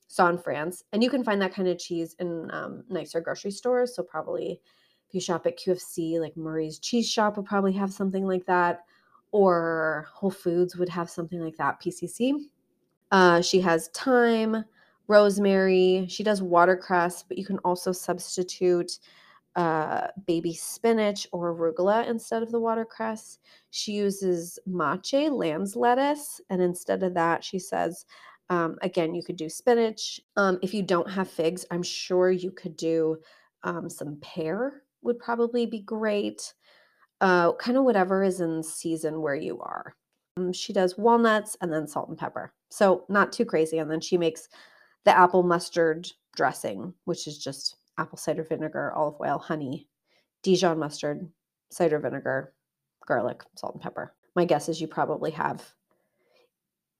saw 0.07 0.29
in 0.29 0.37
France. 0.37 0.83
And 0.91 1.03
you 1.03 1.09
can 1.09 1.23
find 1.23 1.41
that 1.41 1.53
kind 1.53 1.67
of 1.67 1.77
cheese 1.77 2.15
in 2.19 2.49
um, 2.51 2.83
nicer 2.89 3.21
grocery 3.21 3.51
stores. 3.51 3.95
So 3.95 4.03
probably 4.03 4.59
if 5.07 5.15
you 5.15 5.21
shop 5.21 5.45
at 5.45 5.59
QFC, 5.59 6.19
like 6.19 6.35
Murray's 6.37 6.79
Cheese 6.79 7.09
Shop 7.09 7.37
would 7.37 7.45
probably 7.45 7.73
have 7.73 7.91
something 7.91 8.25
like 8.25 8.45
that. 8.45 8.85
Or 9.31 10.07
Whole 10.13 10.31
Foods 10.31 10.75
would 10.75 10.89
have 10.89 11.09
something 11.09 11.39
like 11.39 11.55
that, 11.57 11.81
PCC. 11.81 12.33
Uh, 13.11 13.41
she 13.41 13.61
has 13.61 13.89
thyme, 13.89 14.63
rosemary. 15.07 16.05
She 16.09 16.23
does 16.23 16.41
watercress, 16.41 17.23
but 17.27 17.37
you 17.37 17.45
can 17.45 17.57
also 17.59 17.91
substitute 17.91 18.99
uh, 19.55 20.07
baby 20.25 20.53
spinach 20.53 21.27
or 21.31 21.53
arugula 21.53 22.07
instead 22.07 22.43
of 22.43 22.51
the 22.51 22.59
watercress. 22.59 23.39
She 23.69 23.93
uses 23.93 24.59
mache, 24.65 25.29
lamb's 25.29 25.75
lettuce, 25.75 26.39
and 26.49 26.61
instead 26.61 27.03
of 27.03 27.13
that, 27.15 27.43
she 27.43 27.59
says, 27.59 28.05
um, 28.49 28.77
again, 28.81 29.13
you 29.13 29.23
could 29.23 29.37
do 29.37 29.49
spinach. 29.49 30.19
Um, 30.35 30.59
if 30.61 30.73
you 30.73 30.83
don't 30.83 31.09
have 31.09 31.29
figs, 31.29 31.65
I'm 31.71 31.83
sure 31.83 32.31
you 32.31 32.51
could 32.51 32.75
do 32.75 33.17
um, 33.63 33.89
some 33.89 34.17
pear, 34.21 34.83
would 35.03 35.19
probably 35.19 35.65
be 35.65 35.81
great. 35.81 36.53
Uh, 37.21 37.53
kind 37.53 37.77
of 37.77 37.83
whatever 37.83 38.23
is 38.23 38.41
in 38.41 38.63
season 38.63 39.21
where 39.21 39.35
you 39.35 39.59
are. 39.59 39.95
Um, 40.37 40.51
she 40.51 40.73
does 40.73 40.97
walnuts 40.97 41.55
and 41.61 41.71
then 41.71 41.87
salt 41.87 42.09
and 42.09 42.17
pepper. 42.17 42.53
So, 42.69 43.05
not 43.09 43.31
too 43.31 43.45
crazy. 43.45 43.77
And 43.77 43.91
then 43.91 44.01
she 44.01 44.17
makes 44.17 44.49
the 45.05 45.15
apple 45.17 45.43
mustard 45.43 46.11
dressing, 46.35 46.93
which 47.05 47.27
is 47.27 47.37
just 47.37 47.77
apple 48.01 48.17
cider 48.17 48.43
vinegar, 48.43 48.91
olive 48.93 49.15
oil, 49.21 49.37
honey, 49.37 49.87
Dijon 50.43 50.79
mustard, 50.79 51.29
cider 51.69 51.99
vinegar, 51.99 52.53
garlic, 53.05 53.43
salt, 53.55 53.75
and 53.75 53.81
pepper. 53.81 54.13
My 54.35 54.45
guess 54.45 54.69
is 54.69 54.81
you 54.81 54.87
probably 54.87 55.31
have, 55.31 55.63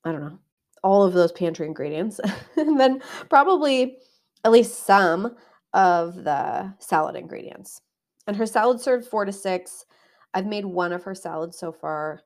I 0.05 0.11
don't 0.11 0.21
know, 0.21 0.39
all 0.83 1.03
of 1.03 1.13
those 1.13 1.31
pantry 1.31 1.65
ingredients, 1.65 2.19
and 2.55 2.79
then 2.79 3.01
probably 3.29 3.97
at 4.43 4.51
least 4.51 4.85
some 4.85 5.35
of 5.73 6.23
the 6.23 6.73
salad 6.79 7.15
ingredients. 7.15 7.81
And 8.27 8.35
her 8.35 8.45
salad 8.45 8.79
served 8.79 9.07
four 9.07 9.25
to 9.25 9.31
six. 9.31 9.85
I've 10.33 10.45
made 10.45 10.65
one 10.65 10.93
of 10.93 11.03
her 11.03 11.15
salads 11.15 11.57
so 11.57 11.71
far, 11.71 12.21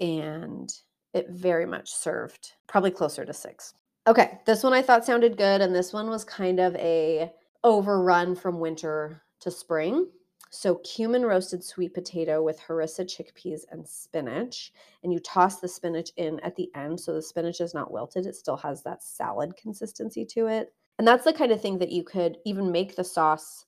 and 0.00 0.72
it 1.12 1.30
very 1.30 1.66
much 1.66 1.92
served 1.92 2.52
probably 2.68 2.90
closer 2.90 3.24
to 3.24 3.32
six. 3.32 3.74
Okay, 4.06 4.38
this 4.46 4.62
one 4.62 4.72
I 4.72 4.82
thought 4.82 5.04
sounded 5.04 5.36
good, 5.36 5.60
and 5.60 5.74
this 5.74 5.92
one 5.92 6.08
was 6.08 6.24
kind 6.24 6.60
of 6.60 6.76
a 6.76 7.32
overrun 7.66 8.36
from 8.36 8.60
winter 8.60 9.22
to 9.40 9.50
spring. 9.50 10.08
So, 10.50 10.76
cumin 10.76 11.26
roasted 11.26 11.62
sweet 11.62 11.92
potato 11.92 12.42
with 12.42 12.60
harissa 12.60 13.04
chickpeas 13.04 13.62
and 13.70 13.86
spinach. 13.86 14.72
And 15.02 15.12
you 15.12 15.18
toss 15.18 15.58
the 15.58 15.68
spinach 15.68 16.10
in 16.16 16.40
at 16.40 16.54
the 16.54 16.70
end. 16.74 16.98
So, 16.98 17.12
the 17.12 17.20
spinach 17.20 17.60
is 17.60 17.74
not 17.74 17.90
wilted, 17.90 18.24
it 18.24 18.36
still 18.36 18.56
has 18.58 18.82
that 18.84 19.02
salad 19.02 19.56
consistency 19.56 20.24
to 20.26 20.46
it. 20.46 20.72
And 20.98 21.06
that's 21.06 21.24
the 21.24 21.32
kind 21.32 21.52
of 21.52 21.60
thing 21.60 21.78
that 21.78 21.92
you 21.92 22.04
could 22.04 22.38
even 22.46 22.72
make 22.72 22.96
the 22.96 23.04
sauce, 23.04 23.66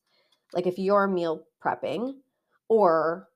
like 0.54 0.66
if 0.66 0.78
you're 0.78 1.08
meal 1.08 1.44
prepping, 1.62 2.14
or 2.68 3.28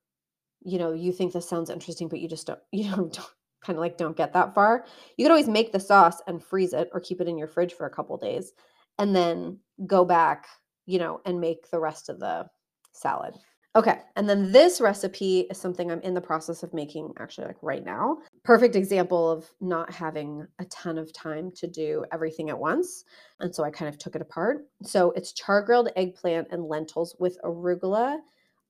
you 0.64 0.78
know, 0.78 0.92
you 0.92 1.12
think 1.12 1.33
this 1.33 1.49
sounds 1.49 1.71
interesting, 1.71 2.07
but 2.09 2.21
you 2.21 2.28
just 2.28 2.47
don't, 2.47 2.61
you 2.73 2.88
know, 2.88 2.97
don't 2.97 3.31
kind 3.64 3.76
of 3.76 3.81
like 3.81 3.97
don't 3.97 4.16
get 4.16 4.33
that 4.33 4.54
far. 4.54 4.87
You 5.16 5.25
could 5.25 5.33
always 5.33 5.49
make 5.49 5.73
the 5.73 5.81
sauce 5.81 6.23
and 6.28 6.42
freeze 6.42 6.73
it 6.73 6.88
or 6.92 7.00
keep 7.00 7.21
it 7.21 7.28
in 7.28 7.37
your 7.37 7.49
fridge 7.49 7.75
for 7.75 7.87
a 7.87 7.90
couple 7.90 8.16
days 8.16 8.52
and 8.99 9.15
then 9.15 9.59
go 9.87 10.05
back, 10.05 10.47
you 10.87 10.99
know, 10.99 11.21
and 11.25 11.41
make 11.41 11.71
the 11.71 11.81
rest 11.81 12.09
of 12.09 12.19
the 12.21 12.47
salad. 12.93 13.35
Okay, 13.75 14.01
and 14.17 14.29
then 14.29 14.53
this 14.53 14.83
recipe 14.83 15.47
is 15.51 15.57
something 15.57 15.91
I'm 15.91 16.03
in 16.03 16.13
the 16.13 16.21
process 16.21 16.63
of 16.63 16.75
making 16.75 17.11
actually 17.19 17.47
like 17.47 17.57
right 17.63 17.83
now. 17.83 18.19
Perfect 18.45 18.77
example 18.77 19.31
of 19.31 19.51
not 19.63 19.91
having 19.91 20.47
a 20.59 20.67
ton 20.67 20.99
of 20.99 21.11
time 21.15 21.51
to 21.53 21.67
do 21.67 22.05
everything 22.13 22.51
at 22.51 22.59
once. 22.59 23.05
And 23.41 23.55
so 23.55 23.65
I 23.65 23.71
kind 23.71 23.89
of 23.89 23.97
took 23.97 24.15
it 24.15 24.21
apart. 24.21 24.67
So 24.83 25.13
it's 25.13 25.33
char 25.33 25.63
grilled 25.63 25.89
eggplant 25.97 26.49
and 26.51 26.67
lentils 26.67 27.17
with 27.19 27.39
arugula, 27.43 28.19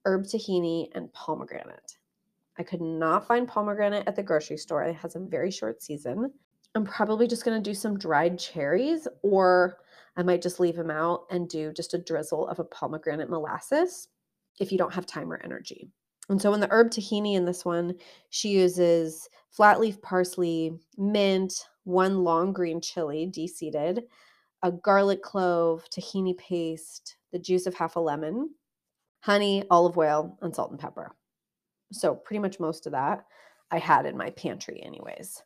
herb 0.04 0.22
tahini, 0.22 0.86
and 0.94 1.12
pomegranate. 1.12 1.96
I 2.56 2.62
could 2.62 2.80
not 2.80 3.26
find 3.26 3.48
pomegranate 3.48 4.06
at 4.06 4.14
the 4.14 4.22
grocery 4.22 4.56
store. 4.56 4.84
It 4.84 4.94
has 4.94 5.16
a 5.16 5.20
very 5.20 5.50
short 5.50 5.82
season. 5.82 6.30
I'm 6.76 6.84
probably 6.84 7.26
just 7.26 7.44
going 7.44 7.60
to 7.60 7.70
do 7.70 7.74
some 7.74 7.98
dried 7.98 8.38
cherries 8.38 9.08
or 9.22 9.78
I 10.16 10.22
might 10.22 10.42
just 10.42 10.60
leave 10.60 10.76
them 10.76 10.90
out 10.90 11.24
and 11.30 11.48
do 11.48 11.72
just 11.72 11.94
a 11.94 11.98
drizzle 11.98 12.46
of 12.48 12.58
a 12.58 12.64
pomegranate 12.64 13.30
molasses 13.30 14.08
if 14.60 14.70
you 14.70 14.78
don't 14.78 14.94
have 14.94 15.06
time 15.06 15.32
or 15.32 15.40
energy. 15.42 15.88
And 16.28 16.40
so 16.40 16.52
in 16.54 16.60
the 16.60 16.70
herb 16.70 16.90
tahini 16.90 17.34
in 17.34 17.44
this 17.44 17.64
one, 17.64 17.94
she 18.30 18.50
uses 18.50 19.28
flat 19.50 19.80
leaf 19.80 20.00
parsley, 20.02 20.72
mint, 20.96 21.54
one 21.84 22.24
long 22.24 22.52
green 22.52 22.80
chili 22.80 23.30
deseeded, 23.34 24.02
a 24.62 24.70
garlic 24.70 25.22
clove, 25.22 25.84
tahini 25.90 26.36
paste, 26.36 27.16
the 27.32 27.38
juice 27.38 27.66
of 27.66 27.74
half 27.74 27.96
a 27.96 28.00
lemon, 28.00 28.50
honey, 29.20 29.64
olive 29.70 29.98
oil, 29.98 30.38
and 30.42 30.54
salt 30.54 30.70
and 30.70 30.78
pepper. 30.78 31.10
So 31.92 32.14
pretty 32.14 32.38
much 32.38 32.60
most 32.60 32.86
of 32.86 32.92
that 32.92 33.24
I 33.70 33.78
had 33.78 34.06
in 34.06 34.16
my 34.16 34.30
pantry 34.30 34.82
anyways. 34.82 35.42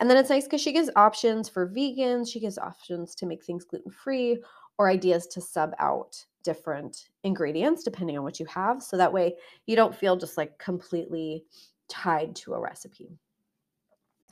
And 0.00 0.08
then 0.08 0.16
it's 0.16 0.30
nice 0.30 0.44
because 0.44 0.60
she 0.60 0.72
gives 0.72 0.90
options 0.96 1.48
for 1.48 1.68
vegans. 1.68 2.30
She 2.30 2.40
gives 2.40 2.58
options 2.58 3.14
to 3.16 3.26
make 3.26 3.44
things 3.44 3.64
gluten 3.64 3.90
free 3.90 4.38
or 4.78 4.88
ideas 4.88 5.26
to 5.28 5.40
sub 5.40 5.72
out 5.78 6.24
different 6.42 7.08
ingredients 7.22 7.82
depending 7.82 8.18
on 8.18 8.24
what 8.24 8.38
you 8.38 8.46
have. 8.46 8.82
So 8.82 8.96
that 8.96 9.12
way 9.12 9.36
you 9.66 9.76
don't 9.76 9.94
feel 9.94 10.16
just 10.16 10.36
like 10.36 10.58
completely 10.58 11.44
tied 11.88 12.36
to 12.36 12.54
a 12.54 12.60
recipe. 12.60 13.18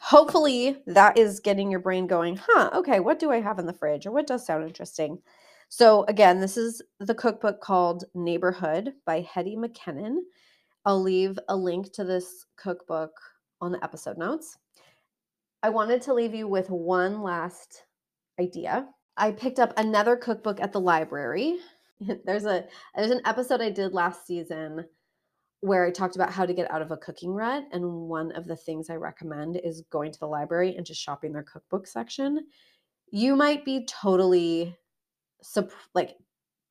Hopefully 0.00 0.78
that 0.86 1.16
is 1.16 1.40
getting 1.40 1.70
your 1.70 1.80
brain 1.80 2.06
going, 2.06 2.36
huh, 2.36 2.70
okay, 2.74 3.00
what 3.00 3.18
do 3.18 3.30
I 3.30 3.40
have 3.40 3.58
in 3.58 3.66
the 3.66 3.72
fridge 3.72 4.04
or 4.06 4.10
what 4.10 4.26
does 4.26 4.44
sound 4.44 4.64
interesting? 4.64 5.18
So 5.68 6.04
again, 6.08 6.40
this 6.40 6.56
is 6.56 6.82
the 6.98 7.14
cookbook 7.14 7.60
called 7.60 8.04
Neighborhood 8.14 8.92
by 9.06 9.22
Hetty 9.22 9.56
McKinnon. 9.56 10.16
I'll 10.84 11.00
leave 11.00 11.38
a 11.48 11.56
link 11.56 11.92
to 11.92 12.04
this 12.04 12.44
cookbook 12.56 13.12
on 13.60 13.72
the 13.72 13.82
episode 13.82 14.18
notes. 14.18 14.58
I 15.62 15.70
wanted 15.70 16.02
to 16.02 16.14
leave 16.14 16.34
you 16.34 16.48
with 16.48 16.70
one 16.70 17.22
last 17.22 17.84
idea. 18.40 18.88
I 19.16 19.30
picked 19.30 19.60
up 19.60 19.72
another 19.76 20.16
cookbook 20.16 20.60
at 20.60 20.72
the 20.72 20.80
library. 20.80 21.58
There's 22.24 22.46
a 22.46 22.64
there's 22.96 23.12
an 23.12 23.20
episode 23.24 23.60
I 23.60 23.70
did 23.70 23.92
last 23.92 24.26
season 24.26 24.84
where 25.60 25.86
I 25.86 25.92
talked 25.92 26.16
about 26.16 26.32
how 26.32 26.44
to 26.44 26.52
get 26.52 26.68
out 26.68 26.82
of 26.82 26.90
a 26.90 26.96
cooking 26.96 27.30
rut 27.30 27.64
and 27.70 27.84
one 27.84 28.32
of 28.32 28.48
the 28.48 28.56
things 28.56 28.90
I 28.90 28.96
recommend 28.96 29.60
is 29.62 29.84
going 29.90 30.10
to 30.10 30.18
the 30.18 30.26
library 30.26 30.74
and 30.74 30.84
just 30.84 31.00
shopping 31.00 31.32
their 31.32 31.44
cookbook 31.44 31.86
section. 31.86 32.44
You 33.12 33.36
might 33.36 33.64
be 33.64 33.86
totally 33.86 34.76
like 35.94 36.16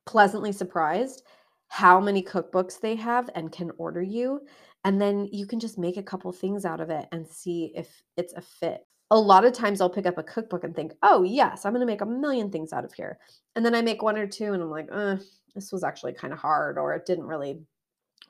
pleasantly 0.06 0.52
surprised 0.52 1.24
how 1.70 2.02
many 2.02 2.22
cookbooks 2.22 2.82
they 2.82 2.98
have 2.98 3.30
and 3.34 3.54
can 3.54 3.72
order 3.78 4.02
you 4.02 4.42
and 4.84 5.00
then 5.00 5.28
you 5.32 5.46
can 5.46 5.60
just 5.60 5.78
make 5.78 5.98
a 5.98 6.04
couple 6.04 6.32
things 6.32 6.66
out 6.66 6.82
of 6.82 6.90
it 6.90 7.08
and 7.12 7.28
see 7.28 7.72
if 7.76 8.04
it's 8.18 8.34
a 8.34 8.42
fit. 8.42 8.86
A 9.12 9.20
lot 9.20 9.46
of 9.46 9.54
times 9.54 9.82
I'll 9.82 9.90
pick 9.90 10.06
up 10.06 10.18
a 10.18 10.24
cookbook 10.24 10.64
and 10.64 10.76
think, 10.76 10.94
oh, 11.04 11.24
yes, 11.24 11.66
I'm 11.66 11.74
going 11.74 11.82
to 11.82 11.86
make 11.86 12.02
a 12.02 12.06
million 12.06 12.50
things 12.50 12.74
out 12.74 12.86
of 12.86 12.94
here. 12.94 13.20
And 13.56 13.66
then 13.66 13.76
I 13.76 13.82
make 13.82 14.02
one 14.02 14.18
or 14.18 14.26
two 14.26 14.54
and 14.54 14.64
I'm 14.64 14.72
like, 14.72 14.88
uh, 14.92 15.18
this 15.54 15.72
was 15.72 15.84
actually 15.84 16.14
kind 16.14 16.34
of 16.34 16.40
hard 16.40 16.78
or 16.78 16.94
it 16.94 17.06
didn't 17.06 17.26
really 17.26 17.60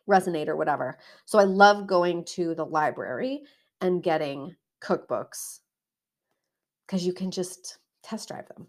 resonate 0.09 0.47
or 0.47 0.55
whatever. 0.55 0.97
So 1.25 1.39
I 1.39 1.43
love 1.43 1.87
going 1.87 2.25
to 2.25 2.55
the 2.55 2.65
library 2.65 3.43
and 3.79 4.03
getting 4.03 4.55
cookbooks 4.83 5.59
because 6.85 7.05
you 7.05 7.13
can 7.13 7.31
just 7.31 7.77
test 8.03 8.27
drive 8.27 8.47
them. 8.47 8.67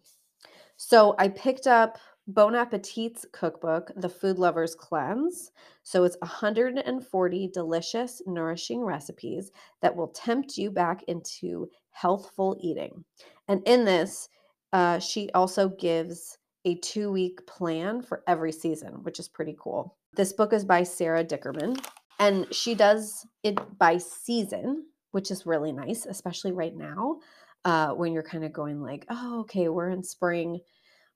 So 0.77 1.15
I 1.19 1.29
picked 1.29 1.67
up 1.67 1.99
Bon 2.29 2.55
Appetit's 2.55 3.27
cookbook, 3.33 3.91
The 3.97 4.09
Food 4.09 4.39
Lover's 4.39 4.75
Cleanse. 4.75 5.51
So 5.83 6.05
it's 6.05 6.17
140 6.21 7.49
delicious, 7.49 8.23
nourishing 8.27 8.81
recipes 8.85 9.51
that 9.81 9.95
will 9.95 10.09
tempt 10.09 10.57
you 10.57 10.71
back 10.71 11.03
into 11.05 11.69
healthful 11.91 12.57
eating. 12.61 13.05
And 13.49 13.63
in 13.67 13.85
this, 13.85 14.29
uh, 14.73 15.01
she 15.01 15.31
also 15.35 15.69
gives 15.69 16.39
a 16.65 16.77
two 16.77 17.11
week 17.11 17.45
plan 17.47 18.03
for 18.03 18.23
every 18.29 18.53
season, 18.53 19.03
which 19.03 19.19
is 19.19 19.29
pretty 19.29 19.57
cool. 19.59 19.97
This 20.15 20.33
book 20.33 20.53
is 20.53 20.65
by 20.65 20.85
Sara 20.85 21.25
Dickerman, 21.25 21.77
and 22.21 22.47
she 22.55 22.77
does 22.77 23.27
it 23.43 23.59
by 23.79 23.99
season, 23.99 24.87
which 25.11 25.33
is 25.33 25.45
really 25.45 25.73
nice, 25.73 26.07
especially 26.07 26.53
right 26.53 26.77
now 26.77 27.19
uh, 27.65 27.91
when 27.91 28.13
you're 28.13 28.23
kind 28.23 28.45
of 28.45 28.53
going 28.53 28.81
like, 28.81 29.07
oh, 29.11 29.41
okay, 29.41 29.69
we're 29.69 29.91
in 29.91 30.05
spring 30.05 30.61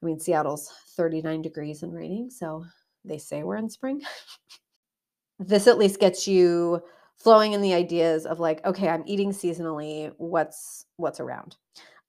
I 0.03 0.07
mean, 0.07 0.19
Seattle's 0.21 0.71
39 0.97 1.43
degrees 1.43 1.83
and 1.83 1.95
raining, 1.95 2.31
so 2.31 2.65
they 3.05 3.19
say 3.19 3.43
we're 3.43 3.57
in 3.57 3.71
spring. 3.71 4.03
this 5.39 5.67
at 5.67 5.79
least 5.79 6.01
gets 6.01 6.27
you 6.27 6.83
flowing 7.17 7.53
in 7.53 7.63
the 7.63 7.75
ideas 7.75 8.27
of 8.27 8.41
like, 8.41 8.65
okay, 8.65 8.89
I'm 8.89 9.05
eating 9.07 9.31
seasonally. 9.31 10.13
What's 10.19 10.87
what's 10.97 11.21
around? 11.21 11.57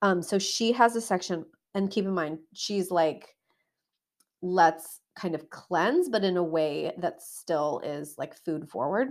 Um, 0.02 0.22
so 0.22 0.38
she 0.38 0.72
has 0.74 0.96
a 0.96 1.02
section, 1.02 1.46
and 1.74 1.90
keep 1.90 2.06
in 2.06 2.14
mind, 2.14 2.40
she's 2.54 2.92
like, 2.92 3.28
let's 4.42 5.02
kind 5.16 5.34
of 5.34 5.50
cleanse, 5.50 6.10
but 6.10 6.24
in 6.24 6.38
a 6.38 6.44
way 6.44 6.94
that 7.00 7.22
still 7.22 7.82
is 7.84 8.16
like 8.18 8.36
food 8.36 8.70
forward. 8.70 9.10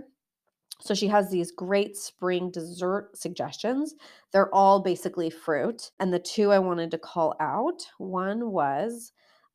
So 0.79 0.93
she 0.93 1.07
has 1.07 1.29
these 1.29 1.51
great 1.51 1.97
spring 1.97 2.51
dessert 2.51 3.11
suggestions. 3.15 3.95
They're 4.31 4.53
all 4.53 4.79
basically 4.79 5.29
fruit. 5.29 5.91
And 5.99 6.13
the 6.13 6.19
two 6.19 6.51
I 6.51 6.59
wanted 6.59 6.91
to 6.91 6.97
call 6.97 7.35
out 7.39 7.81
one 7.97 8.51
was 8.51 9.11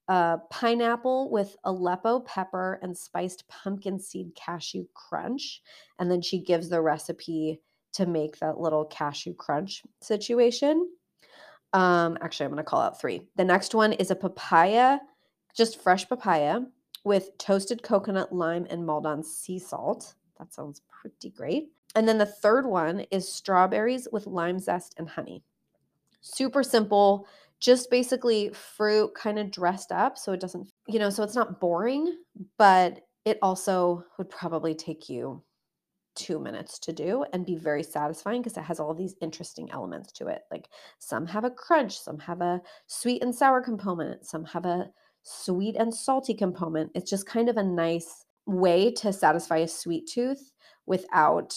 uh, 0.09 0.38
pineapple 0.50 1.31
with 1.31 1.57
Aleppo 1.64 2.21
pepper 2.21 2.81
and 2.83 2.97
spiced 2.97 3.47
pumpkin 3.49 3.99
seed 3.99 4.35
cashew 4.35 4.87
crunch. 4.95 5.62
And 5.99 6.11
then 6.11 6.21
she 6.23 6.41
gives 6.41 6.69
the 6.69 6.81
recipe 6.81 7.61
to 7.95 8.07
make 8.07 8.38
that 8.38 8.59
little 8.59 8.85
cashew 8.85 9.35
crunch 9.35 9.83
situation. 10.00 10.88
Um, 11.73 12.19
actually, 12.21 12.47
I'm 12.47 12.52
going 12.52 12.64
to 12.64 12.69
call 12.69 12.81
out 12.81 13.00
three. 13.00 13.23
The 13.37 13.45
next 13.45 13.75
one 13.75 13.93
is 13.93 14.11
a 14.11 14.17
papaya, 14.17 14.99
just 15.55 15.81
fresh 15.81 16.09
papaya 16.09 16.61
with 17.05 17.37
toasted 17.38 17.83
coconut, 17.83 18.33
lime, 18.33 18.67
and 18.71 18.85
Maldon 18.85 19.23
sea 19.23 19.59
salt. 19.59 20.14
That 20.43 20.53
sounds 20.53 20.83
pretty 20.91 21.31
great. 21.31 21.69
And 21.95 22.09
then 22.09 22.19
the 22.19 22.27
third 22.27 22.67
one 22.67 23.01
is 23.13 23.33
strawberries 23.33 24.09
with 24.11 24.27
lime 24.27 24.59
zest 24.59 24.95
and 24.99 25.09
honey. 25.09 25.45
Super 26.21 26.65
simple, 26.65 27.29
just 27.61 27.91
basically 27.91 28.51
fruit 28.51 29.15
kind 29.15 29.39
of 29.39 29.53
dressed 29.53 29.93
up 29.93 30.19
so 30.19 30.33
it 30.33 30.41
doesn't, 30.41 30.69
you 30.89 30.99
know, 30.99 31.11
so 31.11 31.23
it's 31.23 31.37
not 31.37 31.61
boring, 31.61 32.19
but 32.59 33.03
it 33.25 33.39
also 33.41 34.05
would 34.19 34.31
probably 34.31 34.75
take 34.75 35.09
you 35.09 35.45
two 36.17 36.41
minutes 36.41 36.81
to 36.81 36.93
do 36.93 37.25
and 37.33 37.47
be 37.47 37.55
very 37.55 37.85
satisfying 37.85 38.43
because 38.43 38.57
it 38.57 38.65
has 38.65 38.81
all 38.81 38.95
these 38.95 39.15
interesting 39.21 39.71
elements 39.71 40.11
to 40.13 40.27
it. 40.27 40.43
Like 40.51 40.69
some 40.99 41.25
have 41.27 41.45
a 41.45 41.51
crunch, 41.51 41.97
some 41.97 42.19
have 42.19 42.41
a 42.41 42.61
sweet 42.89 43.23
and 43.23 43.33
sour 43.33 43.61
component, 43.61 44.27
some 44.27 44.45
have 44.47 44.67
a 44.67 44.91
sweet 45.23 45.77
and 45.77 45.95
salty 45.95 46.35
component. 46.35 46.91
It's 46.97 47.09
just 47.09 47.27
kind 47.27 47.49
of 47.49 47.57
a 47.57 47.63
nice 47.63 48.25
way 48.47 48.91
to 48.93 49.13
satisfy 49.13 49.59
a 49.59 49.69
sweet 49.69 50.09
tooth 50.09 50.53
without, 50.87 51.55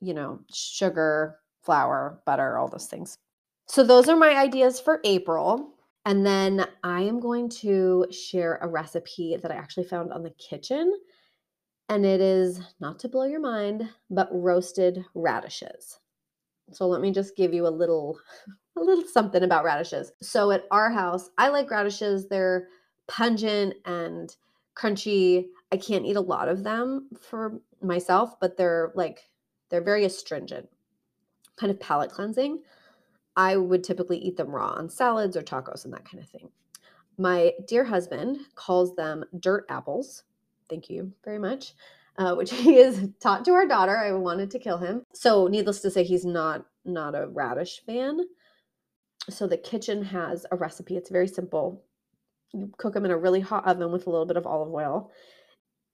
you 0.00 0.14
know, 0.14 0.40
sugar, 0.52 1.38
flour, 1.62 2.20
butter, 2.26 2.58
all 2.58 2.68
those 2.68 2.86
things. 2.86 3.16
So 3.66 3.84
those 3.84 4.08
are 4.08 4.16
my 4.16 4.34
ideas 4.36 4.80
for 4.80 5.00
April. 5.04 5.74
And 6.06 6.24
then 6.24 6.66
I 6.82 7.02
am 7.02 7.20
going 7.20 7.48
to 7.60 8.06
share 8.10 8.58
a 8.62 8.68
recipe 8.68 9.36
that 9.40 9.50
I 9.50 9.56
actually 9.56 9.84
found 9.84 10.12
on 10.12 10.22
the 10.22 10.30
Kitchn. 10.30 10.90
And 11.88 12.06
it 12.06 12.20
is 12.20 12.60
not 12.80 12.98
to 13.00 13.08
blow 13.08 13.24
your 13.24 13.40
mind, 13.40 13.88
but 14.08 14.28
roasted 14.32 15.04
radishes. 15.14 15.98
So 16.72 16.86
let 16.86 17.00
me 17.00 17.10
just 17.10 17.36
give 17.36 17.52
you 17.52 17.66
a 17.66 17.68
little 17.68 18.18
a 18.76 18.80
little 18.80 19.04
something 19.06 19.42
about 19.42 19.64
radishes. 19.64 20.12
So 20.22 20.50
at 20.52 20.64
our 20.70 20.90
house, 20.90 21.30
I 21.36 21.48
like 21.48 21.70
radishes. 21.70 22.28
They're 22.28 22.68
pungent 23.08 23.74
and 23.84 24.34
crunchy. 24.76 25.46
I 25.72 25.76
can't 25.76 26.06
eat 26.06 26.16
a 26.16 26.20
lot 26.20 26.48
of 26.48 26.64
them 26.64 27.08
for 27.20 27.60
myself, 27.82 28.38
but 28.40 28.56
they're 28.56 28.92
like 28.94 29.30
they're 29.68 29.82
very 29.82 30.04
astringent, 30.04 30.68
kind 31.56 31.70
of 31.70 31.80
palate 31.80 32.10
cleansing. 32.10 32.62
I 33.36 33.56
would 33.56 33.84
typically 33.84 34.18
eat 34.18 34.36
them 34.36 34.50
raw 34.50 34.70
on 34.70 34.90
salads 34.90 35.36
or 35.36 35.42
tacos 35.42 35.84
and 35.84 35.94
that 35.94 36.04
kind 36.04 36.22
of 36.22 36.28
thing. 36.28 36.50
My 37.16 37.52
dear 37.68 37.84
husband 37.84 38.38
calls 38.54 38.96
them 38.96 39.24
dirt 39.38 39.66
apples. 39.68 40.24
Thank 40.68 40.90
you 40.90 41.12
very 41.24 41.38
much. 41.38 41.74
Uh, 42.18 42.34
which 42.34 42.52
he 42.52 42.78
is 42.78 43.08
taught 43.20 43.44
to 43.44 43.52
our 43.52 43.66
daughter. 43.66 43.96
I 43.96 44.12
wanted 44.12 44.50
to 44.50 44.58
kill 44.58 44.78
him. 44.78 45.04
So, 45.14 45.46
needless 45.46 45.80
to 45.80 45.90
say, 45.90 46.02
he's 46.02 46.24
not 46.24 46.66
not 46.84 47.14
a 47.14 47.28
radish 47.28 47.82
fan. 47.86 48.20
So 49.28 49.46
the 49.46 49.58
Kitchn 49.58 50.02
has 50.04 50.46
a 50.50 50.56
recipe. 50.56 50.96
It's 50.96 51.10
very 51.10 51.28
simple. 51.28 51.84
You 52.52 52.72
cook 52.78 52.94
them 52.94 53.04
in 53.04 53.10
a 53.10 53.16
really 53.16 53.40
hot 53.40 53.66
oven 53.66 53.92
with 53.92 54.06
a 54.06 54.10
little 54.10 54.26
bit 54.26 54.36
of 54.36 54.46
olive 54.46 54.72
oil. 54.72 55.12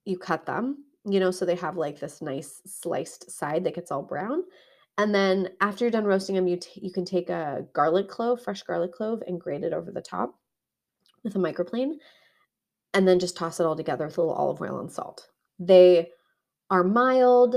You 0.07 0.17
cut 0.17 0.45
them, 0.45 0.85
you 1.05 1.19
know, 1.19 1.31
so 1.31 1.45
they 1.45 1.55
have 1.55 1.77
like 1.77 1.99
this 1.99 2.21
nice 2.21 2.61
sliced 2.65 3.29
side 3.29 3.63
that 3.65 3.75
gets 3.75 3.91
all 3.91 4.03
brown. 4.03 4.43
And 4.97 5.13
then 5.13 5.49
after 5.61 5.83
you're 5.83 5.91
done 5.91 6.05
roasting 6.05 6.35
them, 6.35 6.47
you 6.47 6.57
t- 6.57 6.81
you 6.81 6.91
can 6.91 7.05
take 7.05 7.29
a 7.29 7.65
garlic 7.73 8.07
clove, 8.07 8.41
fresh 8.41 8.63
garlic 8.63 8.93
clove, 8.93 9.21
and 9.27 9.39
grate 9.39 9.63
it 9.63 9.73
over 9.73 9.91
the 9.91 10.01
top 10.01 10.39
with 11.23 11.35
a 11.35 11.39
microplane, 11.39 11.95
and 12.93 13.07
then 13.07 13.19
just 13.19 13.37
toss 13.37 13.59
it 13.59 13.65
all 13.65 13.75
together 13.75 14.05
with 14.05 14.17
a 14.17 14.21
little 14.21 14.35
olive 14.35 14.61
oil 14.61 14.79
and 14.79 14.91
salt. 14.91 15.27
They 15.59 16.09
are 16.69 16.83
mild 16.83 17.55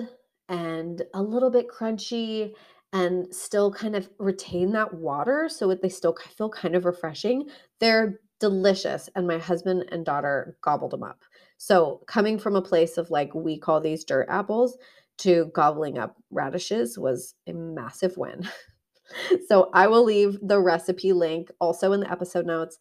and 0.48 1.02
a 1.14 1.22
little 1.22 1.50
bit 1.50 1.68
crunchy 1.68 2.54
and 2.92 3.32
still 3.34 3.72
kind 3.72 3.94
of 3.94 4.10
retain 4.18 4.72
that 4.72 4.92
water 4.94 5.48
so 5.48 5.72
they 5.74 5.88
still 5.88 6.16
feel 6.36 6.50
kind 6.50 6.74
of 6.74 6.84
refreshing. 6.84 7.48
They're 7.78 8.20
delicious 8.40 9.08
and 9.14 9.26
my 9.26 9.38
husband 9.38 9.84
and 9.92 10.04
daughter 10.04 10.56
gobbled 10.62 10.90
them 10.92 11.04
up. 11.04 11.22
So 11.62 12.00
coming 12.06 12.38
from 12.38 12.56
a 12.56 12.62
place 12.62 12.96
of 12.96 13.10
like 13.10 13.34
we 13.34 13.58
call 13.58 13.82
these 13.82 14.02
dirt 14.02 14.28
apples, 14.30 14.78
to 15.18 15.50
gobbling 15.52 15.98
up 15.98 16.16
radishes 16.30 16.98
was 16.98 17.34
a 17.46 17.52
massive 17.52 18.16
win. 18.16 18.48
so 19.46 19.68
I 19.74 19.86
will 19.86 20.02
leave 20.02 20.38
the 20.40 20.58
recipe 20.58 21.12
link 21.12 21.50
also 21.60 21.92
in 21.92 22.00
the 22.00 22.10
episode 22.10 22.46
notes. 22.46 22.78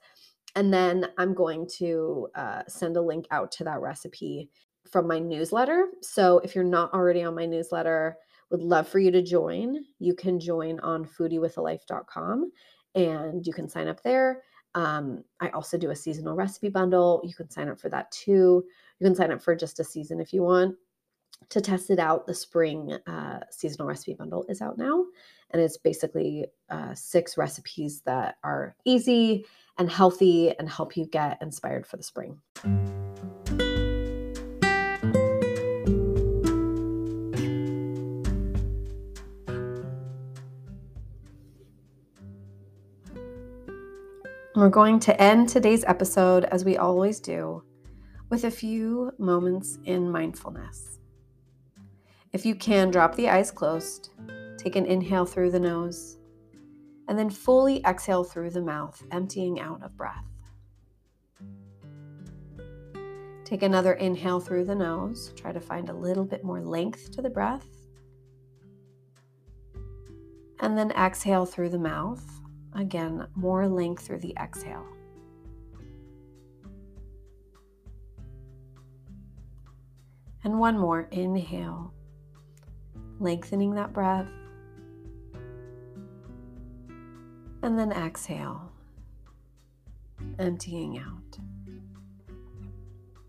And 0.55 0.73
then 0.73 1.07
I'm 1.17 1.33
going 1.33 1.67
to 1.79 2.29
uh, 2.35 2.61
send 2.69 2.95
a 2.95 3.01
link 3.01 3.25
out 3.31 3.51
to 3.53 3.65
that 3.65 3.81
recipe 3.81 4.49
from 4.89 5.05
my 5.05 5.19
newsletter. 5.19 5.87
So 6.01 6.39
if 6.39 6.55
you're 6.55 6.63
not 6.63 6.93
already 6.93 7.23
on 7.23 7.35
my 7.35 7.45
newsletter, 7.45 8.15
would 8.49 8.63
love 8.63 8.87
for 8.87 8.99
you 8.99 9.11
to 9.11 9.21
join. 9.21 9.83
You 9.99 10.15
can 10.15 10.39
join 10.39 10.79
on 10.79 11.03
foodiewithalife.com 11.03 12.51
and 12.95 13.45
you 13.45 13.51
can 13.51 13.67
sign 13.67 13.89
up 13.89 14.01
there. 14.03 14.43
Um, 14.75 15.23
I 15.39 15.49
also 15.49 15.77
do 15.77 15.91
a 15.91 15.95
seasonal 15.95 16.35
recipe 16.35 16.69
bundle. 16.69 17.21
You 17.23 17.33
can 17.33 17.49
sign 17.49 17.69
up 17.69 17.79
for 17.79 17.89
that 17.89 18.11
too. 18.11 18.63
You 18.99 19.05
can 19.05 19.15
sign 19.15 19.31
up 19.31 19.41
for 19.41 19.55
just 19.55 19.79
a 19.79 19.83
season 19.83 20.19
if 20.19 20.33
you 20.33 20.43
want 20.43 20.75
to 21.49 21.61
test 21.61 21.89
it 21.89 21.99
out, 21.99 22.27
the 22.27 22.33
spring 22.33 22.93
uh, 23.07 23.39
seasonal 23.49 23.87
recipe 23.87 24.13
bundle 24.13 24.45
is 24.49 24.61
out 24.61 24.77
now. 24.77 25.05
And 25.51 25.61
it's 25.61 25.77
basically 25.77 26.45
uh, 26.69 26.93
six 26.93 27.37
recipes 27.37 28.01
that 28.05 28.35
are 28.43 28.75
easy 28.85 29.45
and 29.77 29.89
healthy 29.89 30.53
and 30.59 30.69
help 30.69 30.95
you 30.95 31.05
get 31.05 31.41
inspired 31.41 31.87
for 31.87 31.97
the 31.97 32.03
spring. 32.03 32.39
We're 44.59 44.67
going 44.67 44.99
to 44.99 45.21
end 45.21 45.47
today's 45.47 45.85
episode, 45.85 46.43
as 46.43 46.65
we 46.65 46.75
always 46.75 47.21
do, 47.21 47.63
with 48.27 48.43
a 48.43 48.51
few 48.51 49.13
moments 49.17 49.79
in 49.85 50.11
mindfulness. 50.11 50.99
If 52.33 52.45
you 52.45 52.55
can, 52.55 52.91
drop 52.91 53.15
the 53.15 53.29
eyes 53.29 53.51
closed. 53.51 54.09
Take 54.57 54.75
an 54.75 54.85
inhale 54.85 55.25
through 55.25 55.51
the 55.51 55.61
nose, 55.61 56.17
and 57.07 57.17
then 57.17 57.29
fully 57.29 57.81
exhale 57.85 58.25
through 58.25 58.49
the 58.49 58.61
mouth, 58.61 59.01
emptying 59.11 59.61
out 59.61 59.81
of 59.81 59.95
breath. 59.95 60.27
Take 63.45 63.63
another 63.63 63.93
inhale 63.93 64.41
through 64.41 64.65
the 64.65 64.75
nose. 64.75 65.31
Try 65.37 65.53
to 65.53 65.61
find 65.61 65.87
a 65.87 65.93
little 65.93 66.25
bit 66.25 66.43
more 66.43 66.59
length 66.59 67.11
to 67.11 67.21
the 67.21 67.29
breath. 67.29 67.65
And 70.59 70.77
then 70.77 70.91
exhale 70.91 71.45
through 71.45 71.69
the 71.69 71.79
mouth. 71.79 72.38
Again, 72.75 73.27
more 73.35 73.67
length 73.67 74.05
through 74.05 74.19
the 74.19 74.35
exhale. 74.39 74.85
And 80.43 80.59
one 80.59 80.77
more 80.77 81.07
inhale 81.11 81.93
lengthening 83.19 83.75
that 83.75 83.93
breath. 83.93 84.27
And 87.61 87.77
then 87.77 87.91
exhale, 87.91 88.71
emptying 90.39 90.97
out. 90.97 91.37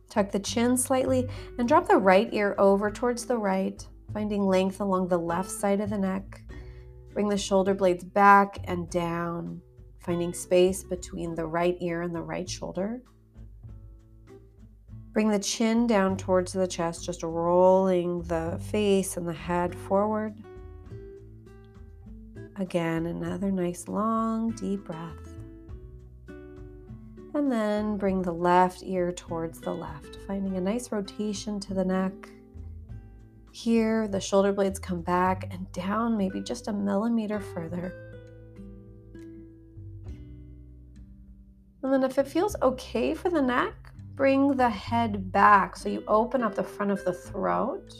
Tuck 0.08 0.30
the 0.30 0.38
chin 0.38 0.76
slightly 0.76 1.28
and 1.58 1.68
drop 1.68 1.88
the 1.88 1.96
right 1.96 2.32
ear 2.32 2.54
over 2.58 2.90
towards 2.90 3.26
the 3.26 3.36
right, 3.36 3.84
finding 4.12 4.42
length 4.42 4.80
along 4.80 5.08
the 5.08 5.18
left 5.18 5.50
side 5.50 5.80
of 5.80 5.90
the 5.90 5.98
neck. 5.98 6.42
Bring 7.12 7.28
the 7.28 7.38
shoulder 7.38 7.74
blades 7.74 8.04
back 8.04 8.58
and 8.64 8.88
down, 8.88 9.60
finding 9.98 10.32
space 10.32 10.84
between 10.84 11.34
the 11.34 11.46
right 11.46 11.76
ear 11.80 12.02
and 12.02 12.14
the 12.14 12.22
right 12.22 12.48
shoulder. 12.48 13.02
Bring 15.12 15.28
the 15.28 15.40
chin 15.40 15.88
down 15.88 16.16
towards 16.16 16.52
the 16.52 16.68
chest, 16.68 17.04
just 17.04 17.24
rolling 17.24 18.22
the 18.22 18.60
face 18.70 19.16
and 19.16 19.26
the 19.26 19.32
head 19.32 19.74
forward. 19.74 20.36
Again, 22.56 23.06
another 23.06 23.50
nice 23.50 23.88
long, 23.88 24.50
deep 24.52 24.84
breath. 24.84 25.34
And 27.34 27.50
then 27.50 27.96
bring 27.96 28.22
the 28.22 28.32
left 28.32 28.82
ear 28.84 29.10
towards 29.12 29.60
the 29.60 29.74
left, 29.74 30.18
finding 30.26 30.56
a 30.56 30.60
nice 30.60 30.92
rotation 30.92 31.58
to 31.60 31.74
the 31.74 31.84
neck. 31.84 32.12
Here, 33.52 34.06
the 34.06 34.20
shoulder 34.20 34.52
blades 34.52 34.78
come 34.78 35.02
back 35.02 35.48
and 35.52 35.70
down 35.72 36.16
maybe 36.16 36.40
just 36.40 36.68
a 36.68 36.72
millimeter 36.72 37.40
further. 37.40 37.92
And 41.82 41.92
then, 41.92 42.04
if 42.04 42.18
it 42.18 42.28
feels 42.28 42.54
okay 42.62 43.14
for 43.14 43.30
the 43.30 43.42
neck, 43.42 43.74
bring 44.14 44.56
the 44.56 44.68
head 44.68 45.32
back. 45.32 45.76
So 45.76 45.88
you 45.88 46.04
open 46.06 46.42
up 46.42 46.54
the 46.54 46.62
front 46.62 46.92
of 46.92 47.04
the 47.04 47.12
throat. 47.12 47.94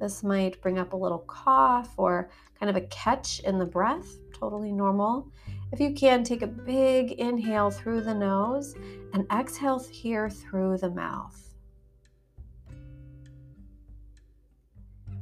This 0.00 0.22
might 0.22 0.62
bring 0.62 0.78
up 0.78 0.92
a 0.92 0.96
little 0.96 1.24
cough 1.26 1.92
or 1.96 2.30
kind 2.58 2.70
of 2.70 2.76
a 2.76 2.86
catch 2.86 3.40
in 3.40 3.58
the 3.58 3.66
breath, 3.66 4.06
totally 4.32 4.70
normal. 4.70 5.32
If 5.72 5.80
you 5.80 5.92
can, 5.92 6.22
take 6.22 6.42
a 6.42 6.46
big 6.46 7.12
inhale 7.12 7.70
through 7.70 8.02
the 8.02 8.14
nose 8.14 8.74
and 9.12 9.26
exhale 9.32 9.80
here 9.90 10.30
through 10.30 10.78
the 10.78 10.90
mouth. 10.90 11.47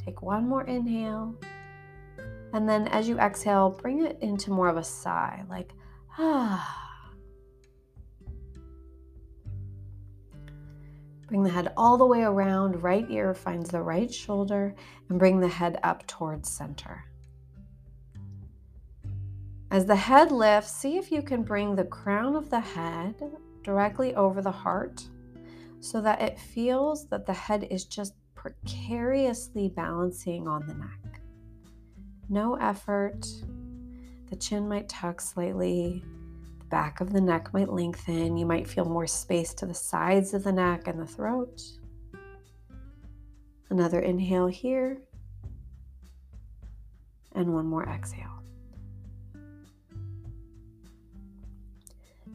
Take 0.06 0.22
one 0.22 0.48
more 0.48 0.62
inhale. 0.62 1.34
And 2.52 2.68
then 2.68 2.86
as 2.88 3.08
you 3.08 3.18
exhale, 3.18 3.70
bring 3.70 4.06
it 4.06 4.18
into 4.22 4.52
more 4.52 4.68
of 4.68 4.76
a 4.76 4.84
sigh, 4.84 5.42
like, 5.50 5.72
ah. 6.16 6.82
Bring 11.26 11.42
the 11.42 11.50
head 11.50 11.72
all 11.76 11.98
the 11.98 12.06
way 12.06 12.22
around, 12.22 12.84
right 12.84 13.04
ear 13.10 13.34
finds 13.34 13.70
the 13.70 13.82
right 13.82 14.14
shoulder, 14.14 14.76
and 15.08 15.18
bring 15.18 15.40
the 15.40 15.48
head 15.48 15.80
up 15.82 16.06
towards 16.06 16.48
center. 16.48 17.02
As 19.72 19.86
the 19.86 19.96
head 19.96 20.30
lifts, 20.30 20.70
see 20.70 20.98
if 20.98 21.10
you 21.10 21.22
can 21.22 21.42
bring 21.42 21.74
the 21.74 21.82
crown 21.82 22.36
of 22.36 22.48
the 22.48 22.60
head 22.60 23.16
directly 23.64 24.14
over 24.14 24.40
the 24.40 24.52
heart 24.52 25.08
so 25.80 26.00
that 26.00 26.22
it 26.22 26.38
feels 26.38 27.08
that 27.08 27.26
the 27.26 27.32
head 27.32 27.66
is 27.72 27.84
just 27.84 28.14
precariously 28.37 29.68
balancing 29.68 30.46
on 30.46 30.64
the 30.66 30.75
neck. 30.75 31.20
No 32.29 32.55
effort. 32.55 33.27
The 34.31 34.37
chin 34.37 34.68
might 34.68 34.88
tuck 34.88 35.20
slightly. 35.20 36.05
The 36.61 36.64
back 36.66 37.01
of 37.01 37.12
the 37.12 37.20
neck 37.20 37.53
might 37.53 37.72
lengthen. 37.72 38.37
You 38.37 38.46
might 38.46 38.68
feel 38.68 38.85
more 38.85 39.07
space 39.07 39.55
to 39.55 39.66
the 39.66 39.75
sides 39.75 40.35
of 40.35 40.44
the 40.44 40.53
neck 40.53 40.87
and 40.87 41.01
the 41.01 41.07
throat. 41.07 41.62
Another 43.70 44.01
inhale 44.01 44.46
here. 44.46 45.01
And 47.33 47.53
one 47.53 47.66
more 47.66 47.88
exhale. 47.88 48.42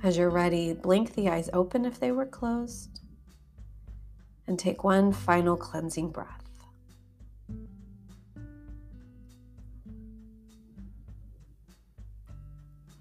As 0.04 0.18
you're 0.18 0.30
ready, 0.30 0.74
blink 0.74 1.14
the 1.14 1.30
eyes 1.30 1.50
open 1.54 1.86
if 1.86 2.00
they 2.00 2.12
were 2.12 2.26
closed 2.26 3.02
and 4.52 4.60
take 4.60 4.84
one 4.84 5.14
final 5.14 5.56
cleansing 5.56 6.12
breath. 6.12 6.44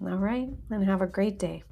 All 0.01 0.15
right, 0.15 0.47
and 0.69 0.85
have 0.85 1.01
a 1.01 1.07
great 1.07 1.37
day. 1.39 1.63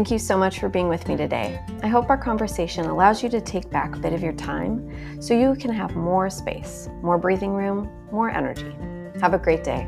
Thank 0.00 0.10
you 0.10 0.18
so 0.18 0.38
much 0.38 0.60
for 0.60 0.70
being 0.70 0.88
with 0.88 1.08
me 1.08 1.14
today. 1.14 1.60
I 1.82 1.86
hope 1.86 2.08
our 2.08 2.16
conversation 2.16 2.86
allows 2.86 3.22
you 3.22 3.28
to 3.28 3.38
take 3.38 3.68
back 3.68 3.94
a 3.94 3.98
bit 3.98 4.14
of 4.14 4.22
your 4.22 4.32
time 4.32 5.20
so 5.20 5.34
you 5.34 5.54
can 5.54 5.70
have 5.74 5.94
more 5.94 6.30
space, 6.30 6.88
more 7.02 7.18
breathing 7.18 7.52
room, 7.52 7.86
more 8.10 8.30
energy. 8.30 8.74
Have 9.20 9.34
a 9.34 9.38
great 9.38 9.62
day. 9.62 9.86